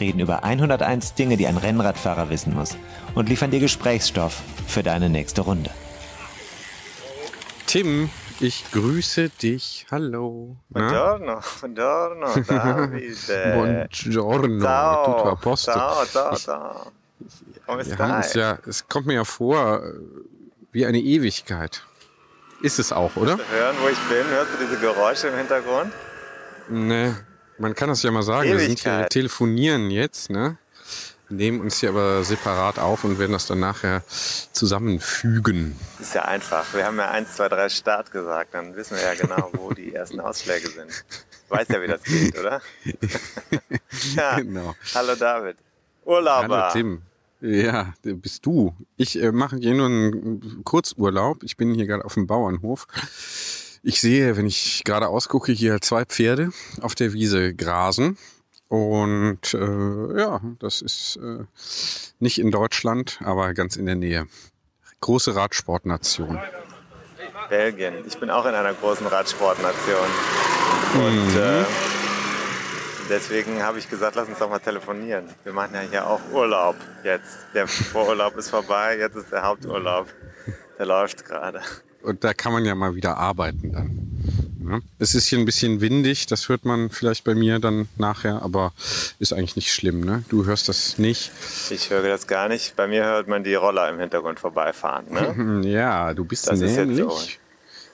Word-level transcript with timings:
reden 0.00 0.20
über 0.20 0.44
101 0.44 1.14
Dinge, 1.14 1.36
die 1.36 1.46
ein 1.46 1.56
Rennradfahrer 1.56 2.30
wissen 2.30 2.54
muss 2.54 2.76
und 3.14 3.28
liefern 3.28 3.50
dir 3.50 3.60
Gesprächsstoff 3.60 4.42
für 4.66 4.82
deine 4.82 5.08
nächste 5.08 5.42
Runde. 5.42 5.70
Tim, 7.66 8.08
ich 8.40 8.64
grüße 8.72 9.28
dich. 9.28 9.86
Hallo. 9.90 10.56
Buongiorno, 10.70 11.40
buongiorno, 11.60 12.26
Davide. 12.48 13.54
Buongiorno, 13.54 14.60
Ciao, 14.60 15.04
tutto 15.04 15.30
a 15.30 15.34
posto. 15.36 15.72
ciao, 15.72 16.04
ciao, 16.06 16.36
ciao. 16.36 16.92
Come 17.66 17.84
stai? 17.84 18.22
ja, 18.34 18.58
es 18.66 18.88
kommt 18.88 19.06
mir 19.06 19.14
ja 19.14 19.24
vor 19.24 19.82
äh, 19.84 19.92
wie 20.72 20.86
eine 20.86 20.98
Ewigkeit. 20.98 21.82
Ist 22.62 22.78
es 22.78 22.92
auch, 22.92 23.14
oder? 23.16 23.36
Hören, 23.36 23.76
wo 23.82 23.88
ich 23.88 23.98
bin? 24.08 24.26
Hörst 24.30 24.52
du 24.54 24.64
diese 24.64 24.80
Geräusche 24.80 25.28
im 25.28 25.36
Hintergrund? 25.36 25.92
Ne, 26.70 27.16
man 27.58 27.74
kann 27.74 27.88
das 27.88 28.02
ja 28.02 28.10
mal 28.10 28.22
sagen. 28.22 28.50
Wir 28.50 28.58
sind 28.58 28.78
hier 28.78 28.92
Ewigkeit. 28.92 29.10
telefonieren 29.10 29.90
jetzt, 29.90 30.30
ne? 30.30 30.58
Nehmen 31.30 31.60
uns 31.60 31.80
hier 31.80 31.90
aber 31.90 32.24
separat 32.24 32.78
auf 32.78 33.04
und 33.04 33.18
werden 33.18 33.32
das 33.32 33.46
dann 33.46 33.60
nachher 33.60 34.02
zusammenfügen. 34.06 35.76
Ist 36.00 36.14
ja 36.14 36.24
einfach. 36.24 36.72
Wir 36.72 36.86
haben 36.86 36.96
ja 36.96 37.10
1, 37.10 37.34
2, 37.34 37.48
3 37.50 37.68
Start 37.68 38.10
gesagt. 38.10 38.54
Dann 38.54 38.74
wissen 38.76 38.96
wir 38.96 39.02
ja 39.02 39.14
genau, 39.14 39.50
wo 39.52 39.74
die 39.74 39.94
ersten 39.94 40.20
Ausschläge 40.20 40.68
sind. 40.68 41.04
Weiß 41.50 41.68
ja, 41.68 41.82
wie 41.82 41.86
das 41.86 42.02
geht, 42.02 42.38
oder? 42.38 42.62
ja. 44.16 44.36
Genau. 44.40 44.74
Hallo 44.94 45.14
David. 45.16 45.56
Urlauber. 46.04 46.62
Hallo 46.62 46.72
Tim. 46.72 47.02
Ja, 47.40 47.92
bist 48.02 48.46
du. 48.46 48.74
Ich 48.96 49.22
äh, 49.22 49.30
mache 49.30 49.56
hier 49.58 49.74
nur 49.74 49.86
einen 49.86 50.64
Kurzurlaub. 50.64 51.42
Ich 51.42 51.56
bin 51.56 51.74
hier 51.74 51.86
gerade 51.86 52.04
auf 52.04 52.14
dem 52.14 52.26
Bauernhof. 52.26 52.86
Ich 53.82 54.00
sehe, 54.00 54.36
wenn 54.36 54.46
ich 54.46 54.82
gerade 54.84 55.08
ausgucke, 55.08 55.52
hier 55.52 55.80
zwei 55.80 56.04
Pferde 56.04 56.50
auf 56.80 56.94
der 56.94 57.12
Wiese 57.12 57.54
grasen. 57.54 58.18
Und 58.68 59.54
äh, 59.54 60.20
ja, 60.20 60.40
das 60.58 60.82
ist 60.82 61.16
äh, 61.22 61.44
nicht 62.18 62.38
in 62.38 62.50
Deutschland, 62.50 63.18
aber 63.24 63.54
ganz 63.54 63.76
in 63.76 63.86
der 63.86 63.94
Nähe. 63.94 64.26
Große 65.00 65.34
Radsportnation. 65.34 66.38
Belgien. 67.48 67.94
Ich 68.06 68.18
bin 68.18 68.28
auch 68.30 68.44
in 68.44 68.54
einer 68.54 68.74
großen 68.74 69.06
Radsportnation. 69.06 70.06
Und 70.94 71.34
Mhm. 71.34 71.38
äh, 71.38 71.64
deswegen 73.08 73.62
habe 73.62 73.78
ich 73.78 73.88
gesagt, 73.88 74.16
lass 74.16 74.28
uns 74.28 74.38
doch 74.38 74.50
mal 74.50 74.58
telefonieren. 74.58 75.26
Wir 75.44 75.52
machen 75.54 75.74
ja 75.74 75.80
hier 75.80 76.06
auch 76.06 76.20
Urlaub 76.32 76.76
jetzt. 77.04 77.38
Der 77.54 77.66
Vorurlaub 77.66 78.36
ist 78.36 78.50
vorbei, 78.50 78.98
jetzt 78.98 79.16
ist 79.16 79.32
der 79.32 79.44
Haupturlaub. 79.44 80.08
Der 80.78 80.84
läuft 80.86 81.24
gerade. 81.24 81.62
Und 82.02 82.24
da 82.24 82.32
kann 82.34 82.52
man 82.52 82.64
ja 82.64 82.74
mal 82.74 82.94
wieder 82.94 83.16
arbeiten 83.16 83.72
dann. 83.72 84.08
Ja. 84.70 84.80
Es 84.98 85.14
ist 85.14 85.28
hier 85.28 85.38
ein 85.38 85.44
bisschen 85.44 85.80
windig, 85.80 86.26
das 86.26 86.48
hört 86.48 86.64
man 86.64 86.90
vielleicht 86.90 87.24
bei 87.24 87.34
mir 87.34 87.58
dann 87.58 87.88
nachher, 87.96 88.42
aber 88.42 88.72
ist 89.18 89.32
eigentlich 89.32 89.56
nicht 89.56 89.72
schlimm. 89.72 90.00
Ne? 90.00 90.24
Du 90.28 90.44
hörst 90.44 90.68
das 90.68 90.98
nicht. 90.98 91.30
Ich 91.70 91.90
höre 91.90 92.06
das 92.08 92.26
gar 92.26 92.48
nicht. 92.48 92.76
Bei 92.76 92.86
mir 92.86 93.04
hört 93.04 93.28
man 93.28 93.44
die 93.44 93.54
Roller 93.54 93.88
im 93.88 93.98
Hintergrund 93.98 94.40
vorbeifahren. 94.40 95.06
Ne? 95.10 95.62
Ja, 95.68 96.12
du 96.14 96.24
bist 96.24 96.48
Das 96.48 96.60
ist 96.60 96.76
jetzt 96.76 96.86
nämlich. 96.88 96.98
so. 96.98 97.18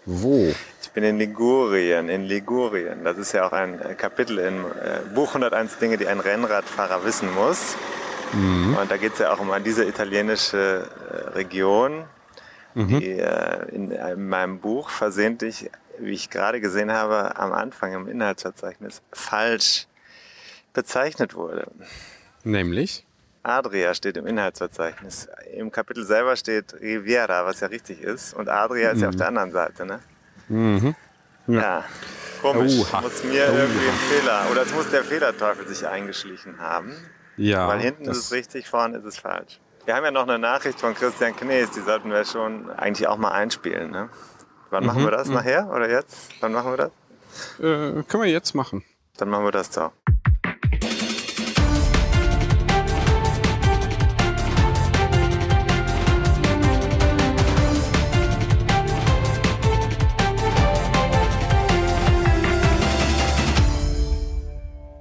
Wo? 0.06 0.54
Ich 0.82 0.91
bin 0.91 1.04
in 1.04 1.19
Ligurien, 1.19 2.09
in 2.09 2.25
Ligurien. 2.25 3.04
Das 3.04 3.16
ist 3.19 3.32
ja 3.32 3.47
auch 3.47 3.53
ein 3.53 3.81
äh, 3.81 3.94
Kapitel 3.94 4.38
im 4.38 4.65
äh, 4.65 5.15
Buch 5.15 5.28
101 5.28 5.78
Dinge, 5.78 5.97
die 5.97 6.06
ein 6.06 6.21
Rennradfahrer 6.21 7.04
wissen 7.04 7.32
muss. 7.34 7.76
Und 8.32 8.91
da 8.91 8.97
geht 8.97 9.12
es 9.12 9.21
ja 9.21 9.32
auch 9.32 9.38
um 9.38 9.48
diese 9.65 9.84
italienische 9.84 10.88
äh, 11.36 11.38
Region, 12.74 13.00
die 13.00 13.10
äh, 13.10 13.68
in, 13.74 13.90
in 13.90 14.28
meinem 14.28 14.60
Buch 14.60 14.90
versehentlich, 14.90 15.70
wie 15.98 16.12
ich 16.12 16.30
gerade 16.30 16.60
gesehen 16.60 16.92
habe, 16.92 17.36
am 17.36 17.52
Anfang 17.52 17.92
im 17.92 18.08
Inhaltsverzeichnis 18.08 19.02
falsch 19.12 19.86
bezeichnet 20.72 21.34
wurde. 21.34 21.66
Nämlich? 22.42 23.06
Adria 23.42 23.94
steht 23.94 24.16
im 24.16 24.26
Inhaltsverzeichnis. 24.26 25.28
Im 25.52 25.70
Kapitel 25.70 26.04
selber 26.04 26.34
steht 26.34 26.74
Riviera, 26.80 27.44
was 27.44 27.60
ja 27.60 27.68
richtig 27.68 28.00
ist. 28.00 28.34
Und 28.34 28.48
Adria 28.48 28.91
ist 28.91 29.02
ja 29.02 29.10
auf 29.10 29.16
der 29.16 29.28
anderen 29.28 29.52
Seite, 29.52 29.84
ne? 29.84 30.00
Mhm. 30.48 30.94
Ja. 31.46 31.84
Komisch. 32.41 32.78
Oha. 32.80 33.02
Muss 33.02 33.22
mir 33.22 33.46
irgendwie 33.46 33.88
ein 33.88 34.20
Fehler. 34.20 34.46
Oder 34.50 34.62
es 34.62 34.74
muss 34.74 34.91
der 34.91 35.04
Fehlerteufel 35.04 35.68
sich 35.68 35.86
eingeschlichen 35.86 36.58
haben. 36.58 36.94
Ja. 37.36 37.68
Weil 37.68 37.80
hinten 37.80 38.04
ist 38.04 38.16
es 38.16 38.32
richtig, 38.32 38.68
vorne 38.68 38.98
ist 38.98 39.04
es 39.04 39.18
falsch. 39.18 39.60
Wir 39.87 39.95
haben 39.95 40.05
ja 40.05 40.11
noch 40.11 40.22
eine 40.27 40.39
Nachricht 40.39 40.81
von 40.81 40.95
Christian 40.95 41.37
Knees, 41.37 41.71
die 41.72 41.81
sollten 41.81 42.11
wir 42.11 42.25
schon 42.25 42.71
eigentlich 42.71 43.06
auch 43.06 43.19
mal 43.19 43.33
einspielen. 43.33 43.91
Ne? 43.91 44.09
Wann 44.71 44.87
machen 44.87 45.05
wir 45.05 45.11
das? 45.11 45.28
Nachher 45.28 45.71
oder 45.71 45.91
jetzt? 45.91 46.31
Wann 46.41 46.53
machen 46.53 46.71
wir 46.71 46.77
das? 46.78 46.91
Äh, 47.59 48.03
können 48.05 48.22
wir 48.22 48.31
jetzt 48.31 48.55
machen. 48.55 48.83
Dann 49.19 49.28
machen 49.28 49.45
wir 49.45 49.53
das 49.53 49.75
so. 49.75 49.91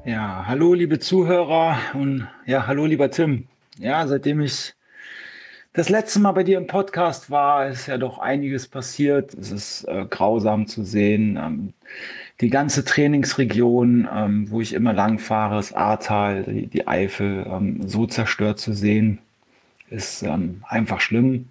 Ja, 0.03 0.43
hallo 0.45 0.73
liebe 0.73 0.99
Zuhörer 0.99 1.77
und 1.93 2.27
ja, 2.45 2.67
hallo 2.67 2.85
lieber 2.85 3.09
Tim. 3.09 3.47
Ja, 3.79 4.05
seitdem 4.07 4.41
ich 4.41 4.73
das 5.73 5.89
letzte 5.89 6.19
Mal 6.19 6.33
bei 6.33 6.43
dir 6.43 6.57
im 6.59 6.67
Podcast 6.67 7.31
war, 7.31 7.67
ist 7.67 7.87
ja 7.87 7.97
doch 7.97 8.19
einiges 8.19 8.67
passiert. 8.67 9.33
Es 9.33 9.51
ist 9.51 9.83
äh, 9.85 10.05
grausam 10.07 10.67
zu 10.67 10.83
sehen. 10.83 11.37
Ähm, 11.37 11.73
die 12.41 12.49
ganze 12.49 12.85
Trainingsregion, 12.85 14.07
ähm, 14.13 14.51
wo 14.51 14.61
ich 14.61 14.73
immer 14.73 14.93
lang 14.93 15.17
fahre, 15.17 15.55
das 15.55 15.73
Ahrtal, 15.73 16.43
die, 16.43 16.67
die 16.67 16.87
Eifel, 16.87 17.45
ähm, 17.47 17.87
so 17.87 18.05
zerstört 18.05 18.59
zu 18.59 18.73
sehen, 18.73 19.19
ist 19.89 20.23
ähm, 20.23 20.63
einfach 20.67 21.01
schlimm. 21.01 21.49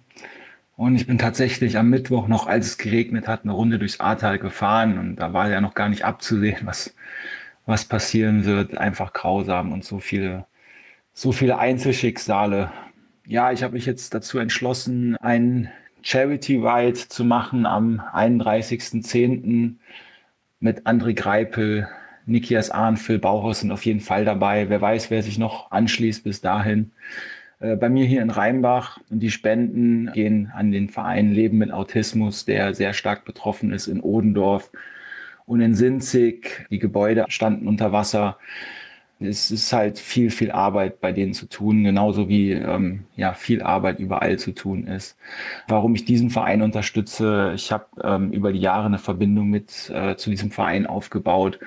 Und 0.77 0.95
ich 0.95 1.07
bin 1.07 1.17
tatsächlich 1.17 1.77
am 1.77 1.89
Mittwoch 1.89 2.27
noch, 2.27 2.47
als 2.47 2.67
es 2.67 2.77
geregnet 2.77 3.27
hat, 3.27 3.43
eine 3.43 3.53
Runde 3.53 3.79
durchs 3.79 3.99
Ahrtal 3.99 4.39
gefahren 4.39 4.97
und 4.97 5.17
da 5.17 5.33
war 5.33 5.49
ja 5.49 5.61
noch 5.61 5.75
gar 5.75 5.89
nicht 5.89 6.05
abzusehen, 6.05 6.65
was, 6.65 6.95
was 7.65 7.85
passieren 7.85 8.45
wird. 8.45 8.77
Einfach 8.77 9.13
grausam 9.13 9.71
und 9.71 9.83
so 9.85 9.99
viele, 9.99 10.45
so 11.13 11.31
viele 11.31 11.57
Einzelschicksale. 11.59 12.71
Ja, 13.25 13.51
ich 13.51 13.63
habe 13.63 13.73
mich 13.73 13.85
jetzt 13.85 14.13
dazu 14.13 14.39
entschlossen, 14.39 15.15
einen 15.17 15.69
Charity 16.01 16.57
Ride 16.57 17.07
zu 17.07 17.23
machen 17.23 17.65
am 17.65 18.01
31.10. 18.01 19.75
mit 20.59 20.85
André 20.85 21.13
Greipel, 21.13 21.87
Nikias 22.25 22.71
Ahn, 22.71 22.97
Phil 22.97 23.19
Bauhaus 23.19 23.61
sind 23.61 23.71
auf 23.71 23.85
jeden 23.85 23.99
Fall 23.99 24.25
dabei. 24.25 24.69
Wer 24.69 24.81
weiß, 24.81 25.11
wer 25.11 25.23
sich 25.23 25.37
noch 25.37 25.71
anschließt 25.71 26.23
bis 26.23 26.41
dahin. 26.41 26.91
Äh, 27.59 27.75
Bei 27.75 27.89
mir 27.89 28.05
hier 28.05 28.21
in 28.21 28.29
Rheinbach 28.29 28.99
und 29.09 29.19
die 29.19 29.31
Spenden 29.31 30.11
gehen 30.13 30.51
an 30.53 30.71
den 30.71 30.89
Verein 30.89 31.31
Leben 31.31 31.57
mit 31.57 31.71
Autismus, 31.71 32.45
der 32.45 32.73
sehr 32.73 32.93
stark 32.93 33.25
betroffen 33.25 33.71
ist 33.71 33.87
in 33.87 34.01
Odendorf 34.01 34.71
und 35.45 35.61
in 35.61 35.75
Sinzig. 35.75 36.65
Die 36.69 36.79
Gebäude 36.79 37.25
standen 37.27 37.67
unter 37.67 37.91
Wasser. 37.91 38.37
Es 39.23 39.51
ist 39.51 39.71
halt 39.73 39.99
viel, 39.99 40.29
viel 40.29 40.51
Arbeit 40.51 41.01
bei 41.01 41.11
denen 41.11 41.33
zu 41.33 41.47
tun, 41.47 41.83
genauso 41.83 42.29
wie 42.29 42.51
ähm, 42.51 43.05
ja 43.15 43.33
viel 43.33 43.61
Arbeit 43.61 43.99
überall 43.99 44.37
zu 44.37 44.51
tun 44.51 44.87
ist. 44.87 45.17
Warum 45.67 45.95
ich 45.95 46.05
diesen 46.05 46.29
Verein 46.29 46.61
unterstütze, 46.61 47.53
ich 47.55 47.71
habe 47.71 47.85
ähm, 48.03 48.31
über 48.31 48.51
die 48.53 48.59
Jahre 48.59 48.87
eine 48.87 48.99
Verbindung 48.99 49.49
mit 49.49 49.89
äh, 49.93 50.15
zu 50.15 50.29
diesem 50.29 50.51
Verein 50.51 50.85
aufgebaut 50.85 51.59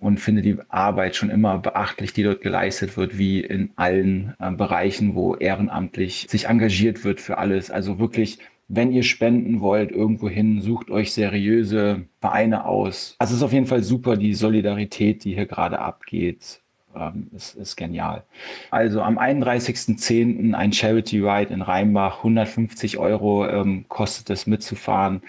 und 0.00 0.18
finde 0.18 0.42
die 0.42 0.56
Arbeit 0.68 1.14
schon 1.14 1.30
immer 1.30 1.58
beachtlich, 1.58 2.12
die 2.12 2.22
dort 2.22 2.40
geleistet 2.40 2.96
wird, 2.96 3.18
wie 3.18 3.40
in 3.40 3.70
allen 3.76 4.34
äh, 4.40 4.50
Bereichen, 4.50 5.14
wo 5.14 5.36
ehrenamtlich 5.36 6.26
sich 6.28 6.46
engagiert 6.46 7.04
wird 7.04 7.20
für 7.20 7.38
alles. 7.38 7.70
Also 7.70 7.98
wirklich, 7.98 8.38
wenn 8.68 8.92
ihr 8.92 9.02
spenden 9.02 9.60
wollt 9.60 9.92
irgendwohin, 9.92 10.62
sucht 10.62 10.90
euch 10.90 11.12
seriöse 11.12 12.06
Vereine 12.20 12.64
aus. 12.64 13.14
Also 13.18 13.32
es 13.32 13.38
ist 13.38 13.42
auf 13.42 13.52
jeden 13.52 13.66
Fall 13.66 13.82
super, 13.82 14.16
die 14.16 14.34
Solidarität, 14.34 15.24
die 15.24 15.34
hier 15.34 15.46
gerade 15.46 15.78
abgeht. 15.78 16.62
Ähm, 16.94 17.28
ist, 17.34 17.56
ist 17.56 17.76
genial. 17.76 18.22
Also 18.70 19.02
am 19.02 19.18
31.10. 19.18 20.54
ein 20.54 20.72
Charity 20.72 21.18
Ride 21.20 21.52
in 21.52 21.62
Rheinbach, 21.62 22.18
150 22.18 22.98
Euro 22.98 23.44
ähm, 23.46 23.86
kostet 23.88 24.30
es 24.30 24.46
mitzufahren. 24.46 25.22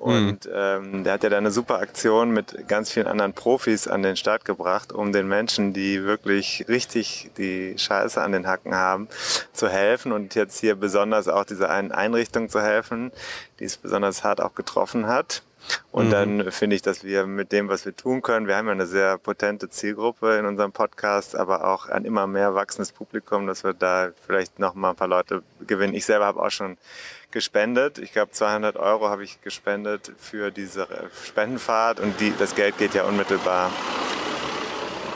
Und 0.00 0.46
mhm. 0.46 0.52
ähm, 0.54 1.04
der 1.04 1.12
hat 1.12 1.24
ja 1.24 1.28
da 1.28 1.36
eine 1.36 1.50
super 1.50 1.78
Aktion 1.78 2.30
mit 2.30 2.66
ganz 2.68 2.90
vielen 2.90 3.06
anderen 3.06 3.34
Profis 3.34 3.86
an 3.86 4.02
den 4.02 4.16
Start 4.16 4.46
gebracht, 4.46 4.92
um 4.92 5.12
den 5.12 5.28
Menschen, 5.28 5.74
die 5.74 6.04
wirklich 6.04 6.64
richtig 6.68 7.30
die 7.36 7.74
Scheiße 7.76 8.18
an 8.18 8.32
den 8.32 8.46
Hacken 8.46 8.74
haben, 8.74 9.08
zu 9.52 9.68
helfen 9.68 10.12
und 10.12 10.34
jetzt 10.34 10.58
hier 10.58 10.74
besonders 10.74 11.28
auch 11.28 11.44
dieser 11.44 11.68
einen 11.68 11.92
Einrichtung 11.92 12.48
zu 12.48 12.62
helfen, 12.62 13.12
die 13.58 13.64
es 13.64 13.76
besonders 13.76 14.24
hart 14.24 14.40
auch 14.40 14.54
getroffen 14.54 15.06
hat. 15.06 15.42
Und 15.92 16.06
mhm. 16.06 16.10
dann 16.10 16.52
finde 16.52 16.76
ich, 16.76 16.82
dass 16.82 17.04
wir 17.04 17.26
mit 17.26 17.52
dem, 17.52 17.68
was 17.68 17.84
wir 17.84 17.94
tun 17.94 18.22
können, 18.22 18.46
wir 18.46 18.56
haben 18.56 18.66
ja 18.66 18.72
eine 18.72 18.86
sehr 18.86 19.18
potente 19.18 19.68
Zielgruppe 19.68 20.36
in 20.38 20.46
unserem 20.46 20.72
Podcast, 20.72 21.36
aber 21.36 21.68
auch 21.68 21.88
ein 21.88 22.04
immer 22.04 22.26
mehr 22.26 22.54
wachsendes 22.54 22.92
Publikum, 22.92 23.46
dass 23.46 23.64
wir 23.64 23.72
da 23.72 24.10
vielleicht 24.26 24.58
noch 24.58 24.74
mal 24.74 24.90
ein 24.90 24.96
paar 24.96 25.08
Leute 25.08 25.42
gewinnen. 25.66 25.94
Ich 25.94 26.04
selber 26.04 26.26
habe 26.26 26.42
auch 26.42 26.50
schon 26.50 26.78
gespendet. 27.30 27.98
Ich 27.98 28.12
glaube, 28.12 28.32
200 28.32 28.76
Euro 28.76 29.08
habe 29.08 29.24
ich 29.24 29.40
gespendet 29.40 30.12
für 30.18 30.50
diese 30.50 30.88
Spendenfahrt 31.24 32.00
und 32.00 32.18
die, 32.20 32.32
das 32.38 32.54
Geld 32.54 32.78
geht 32.78 32.94
ja 32.94 33.04
unmittelbar 33.04 33.70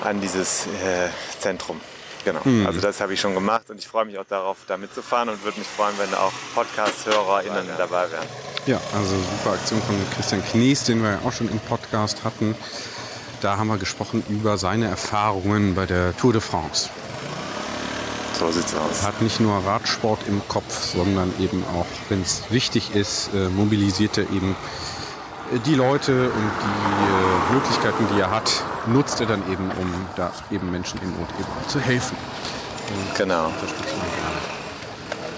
an 0.02 0.20
dieses 0.20 0.66
äh, 0.66 1.08
Zentrum. 1.38 1.80
Genau. 2.24 2.40
Mhm. 2.44 2.66
Also 2.66 2.80
das 2.80 3.00
habe 3.00 3.12
ich 3.14 3.20
schon 3.20 3.34
gemacht 3.34 3.70
und 3.70 3.78
ich 3.78 3.86
freue 3.86 4.04
mich 4.04 4.18
auch 4.18 4.26
darauf, 4.28 4.58
da 4.66 4.76
mitzufahren 4.76 5.28
und 5.28 5.44
würde 5.44 5.58
mich 5.58 5.68
freuen, 5.68 5.94
wenn 5.98 6.12
auch 6.14 6.32
Podcast-HörerInnen 6.54 7.66
dabei 7.76 8.10
wären. 8.10 8.26
Ja, 8.66 8.80
also 8.94 9.14
super 9.16 9.54
Aktion 9.54 9.82
von 9.82 9.96
Christian 10.14 10.42
Knies, 10.42 10.84
den 10.84 11.02
wir 11.02 11.10
ja 11.10 11.18
auch 11.24 11.32
schon 11.32 11.50
im 11.50 11.58
Podcast 11.60 12.24
hatten. 12.24 12.54
Da 13.42 13.58
haben 13.58 13.68
wir 13.68 13.76
gesprochen 13.76 14.22
über 14.30 14.56
seine 14.56 14.86
Erfahrungen 14.86 15.74
bei 15.74 15.84
der 15.84 16.16
Tour 16.16 16.32
de 16.32 16.40
France. 16.40 16.88
So 18.38 18.50
sieht's 18.50 18.74
aus. 18.74 19.02
Hat 19.02 19.20
nicht 19.20 19.38
nur 19.38 19.54
Radsport 19.64 20.20
im 20.26 20.40
Kopf, 20.48 20.94
sondern 20.94 21.32
eben 21.38 21.62
auch, 21.74 21.86
wenn 22.08 22.22
es 22.22 22.42
wichtig 22.50 22.94
ist, 22.94 23.30
äh, 23.34 23.48
mobilisiert 23.48 24.18
er 24.18 24.24
eben 24.24 24.56
die 25.66 25.74
Leute 25.74 26.30
und 26.30 26.50
die 26.62 27.52
äh, 27.52 27.54
Möglichkeiten, 27.54 28.06
die 28.14 28.20
er 28.20 28.30
hat, 28.30 28.64
nutzt 28.86 29.20
er 29.20 29.26
dann 29.26 29.42
eben, 29.50 29.70
um 29.70 30.06
da 30.16 30.32
eben 30.50 30.70
Menschen 30.70 31.00
in 31.02 31.10
Not 31.10 31.28
eben 31.38 31.68
zu 31.68 31.80
helfen. 31.80 32.16
Und 32.88 33.16
genau. 33.16 33.52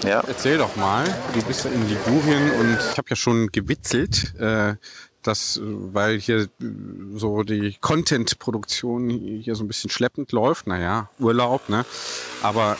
Ja. 0.03 0.21
Erzähl 0.27 0.57
doch 0.57 0.75
mal, 0.75 1.05
du 1.33 1.41
bist 1.43 1.65
ja 1.65 1.71
in 1.71 1.87
Ligurien 1.87 2.51
und 2.51 2.77
ich 2.91 2.97
habe 2.97 3.09
ja 3.09 3.15
schon 3.15 3.47
gewitzelt, 3.51 4.35
äh, 4.39 4.75
dass, 5.23 5.59
weil 5.63 6.19
hier 6.19 6.41
äh, 6.41 6.47
so 7.15 7.43
die 7.43 7.77
Content-Produktion 7.81 9.09
hier 9.09 9.55
so 9.55 9.63
ein 9.63 9.67
bisschen 9.67 9.89
schleppend 9.89 10.31
läuft, 10.31 10.67
naja, 10.67 11.09
Urlaub, 11.19 11.67
ne? 11.69 11.85
Aber 12.43 12.77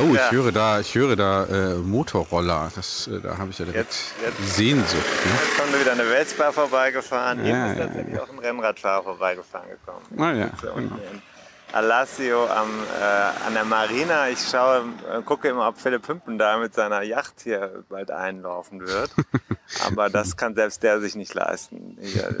oh, 0.00 0.14
ja. 0.14 0.26
ich 0.26 0.32
höre 0.32 0.52
da, 0.52 0.80
ich 0.80 0.94
höre 0.94 1.16
da 1.16 1.44
äh, 1.46 1.74
Motorroller. 1.74 2.70
Das, 2.74 3.06
äh, 3.08 3.20
da 3.20 3.38
habe 3.38 3.50
ich 3.50 3.58
ja 3.58 3.64
direkt 3.64 3.88
jetzt, 3.88 4.14
jetzt, 4.22 4.56
Sehnsucht. 4.56 4.94
Ne? 4.94 5.32
Jetzt 5.44 5.58
kommt 5.58 5.80
wieder 5.80 5.92
eine 5.92 6.04
Vespa 6.04 6.52
vorbeigefahren. 6.52 7.44
Ja, 7.44 7.66
Eben 7.66 7.72
ist 7.72 7.86
tatsächlich 7.86 8.20
auch 8.20 8.30
ein 8.30 8.38
Rennradfahrer 8.38 9.02
vorbeigefahren 9.02 9.68
gekommen. 9.68 10.06
Ah, 10.18 10.32
ja, 10.32 10.50
genau. 10.74 10.96
Alassio 11.72 12.46
am, 12.46 12.68
äh, 13.00 13.46
an 13.46 13.54
der 13.54 13.64
Marina. 13.64 14.28
Ich 14.28 14.40
schaue, 14.40 14.84
äh, 15.10 15.22
gucke 15.22 15.48
immer, 15.48 15.68
ob 15.68 15.78
Philipp 15.78 16.06
Hümpen 16.06 16.38
da 16.38 16.58
mit 16.58 16.74
seiner 16.74 17.02
Yacht 17.02 17.40
hier 17.42 17.84
bald 17.88 18.10
einlaufen 18.10 18.80
wird. 18.80 19.10
Aber 19.86 20.10
das 20.10 20.36
kann 20.36 20.54
selbst 20.54 20.82
der 20.82 21.00
sich 21.00 21.14
nicht 21.14 21.32
leisten. 21.32 21.96
Hier, 22.00 22.36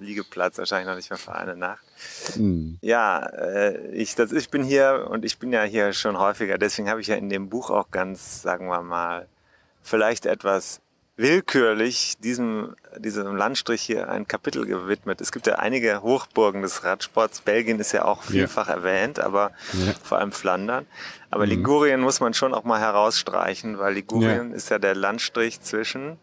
Liegeplatz 0.00 0.58
wahrscheinlich 0.58 0.88
noch 0.88 0.96
nicht 0.96 1.08
mehr 1.08 1.18
für 1.18 1.34
eine 1.34 1.56
Nacht. 1.56 1.84
Mhm. 2.36 2.78
Ja, 2.82 3.24
äh, 3.24 3.88
ich, 3.92 4.14
das, 4.16 4.32
ich 4.32 4.50
bin 4.50 4.62
hier 4.62 5.06
und 5.10 5.24
ich 5.24 5.38
bin 5.38 5.52
ja 5.52 5.62
hier 5.62 5.92
schon 5.94 6.18
häufiger. 6.18 6.58
Deswegen 6.58 6.90
habe 6.90 7.00
ich 7.00 7.06
ja 7.06 7.16
in 7.16 7.30
dem 7.30 7.48
Buch 7.48 7.70
auch 7.70 7.90
ganz, 7.90 8.42
sagen 8.42 8.66
wir 8.68 8.82
mal, 8.82 9.26
vielleicht 9.82 10.26
etwas 10.26 10.80
willkürlich 11.16 12.14
diesem, 12.18 12.74
diesem 12.98 13.36
Landstrich 13.36 13.82
hier 13.82 14.08
ein 14.08 14.26
Kapitel 14.26 14.66
gewidmet. 14.66 15.20
Es 15.20 15.30
gibt 15.30 15.46
ja 15.46 15.56
einige 15.56 16.02
Hochburgen 16.02 16.62
des 16.62 16.82
Radsports. 16.82 17.40
Belgien 17.40 17.78
ist 17.78 17.92
ja 17.92 18.04
auch 18.04 18.22
vielfach 18.22 18.68
ja. 18.68 18.74
erwähnt, 18.74 19.20
aber 19.20 19.52
ja. 19.72 19.92
vor 20.02 20.18
allem 20.18 20.32
Flandern. 20.32 20.86
Aber 21.30 21.44
mhm. 21.44 21.50
Ligurien 21.50 22.00
muss 22.00 22.20
man 22.20 22.34
schon 22.34 22.52
auch 22.52 22.64
mal 22.64 22.80
herausstreichen, 22.80 23.78
weil 23.78 23.94
Ligurien 23.94 24.50
ja. 24.50 24.56
ist 24.56 24.70
ja 24.70 24.78
der 24.78 24.96
Landstrich 24.96 25.60
zwischen, 25.60 26.18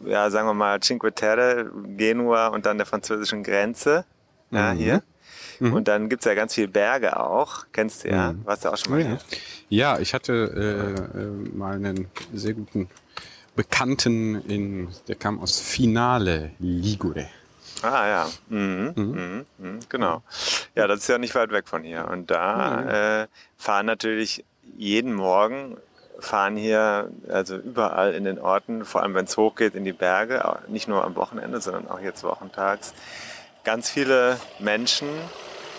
ja, 0.00 0.30
sagen 0.30 0.48
wir 0.48 0.54
mal, 0.54 0.80
Cinque 0.80 1.12
Terre, 1.12 1.70
Genua 1.96 2.48
und 2.48 2.64
dann 2.64 2.78
der 2.78 2.86
französischen 2.86 3.42
Grenze. 3.42 4.06
Ja, 4.50 4.72
mhm. 4.72 4.78
hier. 4.78 5.02
Mhm. 5.58 5.72
Und 5.74 5.88
dann 5.88 6.08
gibt's 6.08 6.24
ja 6.24 6.34
ganz 6.34 6.54
viele 6.54 6.68
Berge 6.68 7.18
auch. 7.18 7.66
Kennst 7.72 8.04
du 8.04 8.08
ja? 8.08 8.32
Mhm. 8.32 8.46
Warst 8.46 8.64
du 8.64 8.70
auch 8.70 8.76
schon 8.78 8.92
mal 8.92 9.00
ja. 9.00 9.06
hier? 9.06 9.18
Ja, 9.68 9.98
ich 9.98 10.14
hatte 10.14 10.32
äh, 11.14 11.18
äh, 11.18 11.56
mal 11.56 11.74
einen 11.74 12.08
sehr 12.32 12.54
guten 12.54 12.88
Bekannten, 13.56 14.42
in, 14.48 14.88
der 15.08 15.16
kam 15.16 15.40
aus 15.40 15.58
Finale 15.60 16.52
Ligure. 16.58 17.26
Ah 17.82 18.06
ja, 18.06 18.30
mhm. 18.48 18.92
Mhm. 18.94 19.04
Mhm. 19.04 19.46
mhm. 19.58 19.80
genau. 19.88 20.22
Ja, 20.74 20.86
das 20.86 21.00
ist 21.00 21.08
ja 21.08 21.18
nicht 21.18 21.34
weit 21.34 21.50
weg 21.50 21.68
von 21.68 21.82
hier. 21.82 22.08
Und 22.08 22.30
da 22.30 23.22
äh, 23.22 23.26
fahren 23.56 23.86
natürlich 23.86 24.44
jeden 24.76 25.14
Morgen 25.14 25.76
fahren 26.18 26.56
hier 26.56 27.10
also 27.28 27.56
überall 27.56 28.14
in 28.14 28.24
den 28.24 28.38
Orten, 28.38 28.84
vor 28.84 29.02
allem 29.02 29.14
wenn 29.14 29.26
es 29.26 29.36
hochgeht 29.36 29.74
in 29.74 29.84
die 29.84 29.92
Berge, 29.92 30.42
nicht 30.68 30.88
nur 30.88 31.04
am 31.04 31.16
Wochenende, 31.16 31.60
sondern 31.60 31.88
auch 31.88 32.00
jetzt 32.00 32.24
wochentags, 32.24 32.94
ganz 33.64 33.90
viele 33.90 34.38
Menschen 34.58 35.08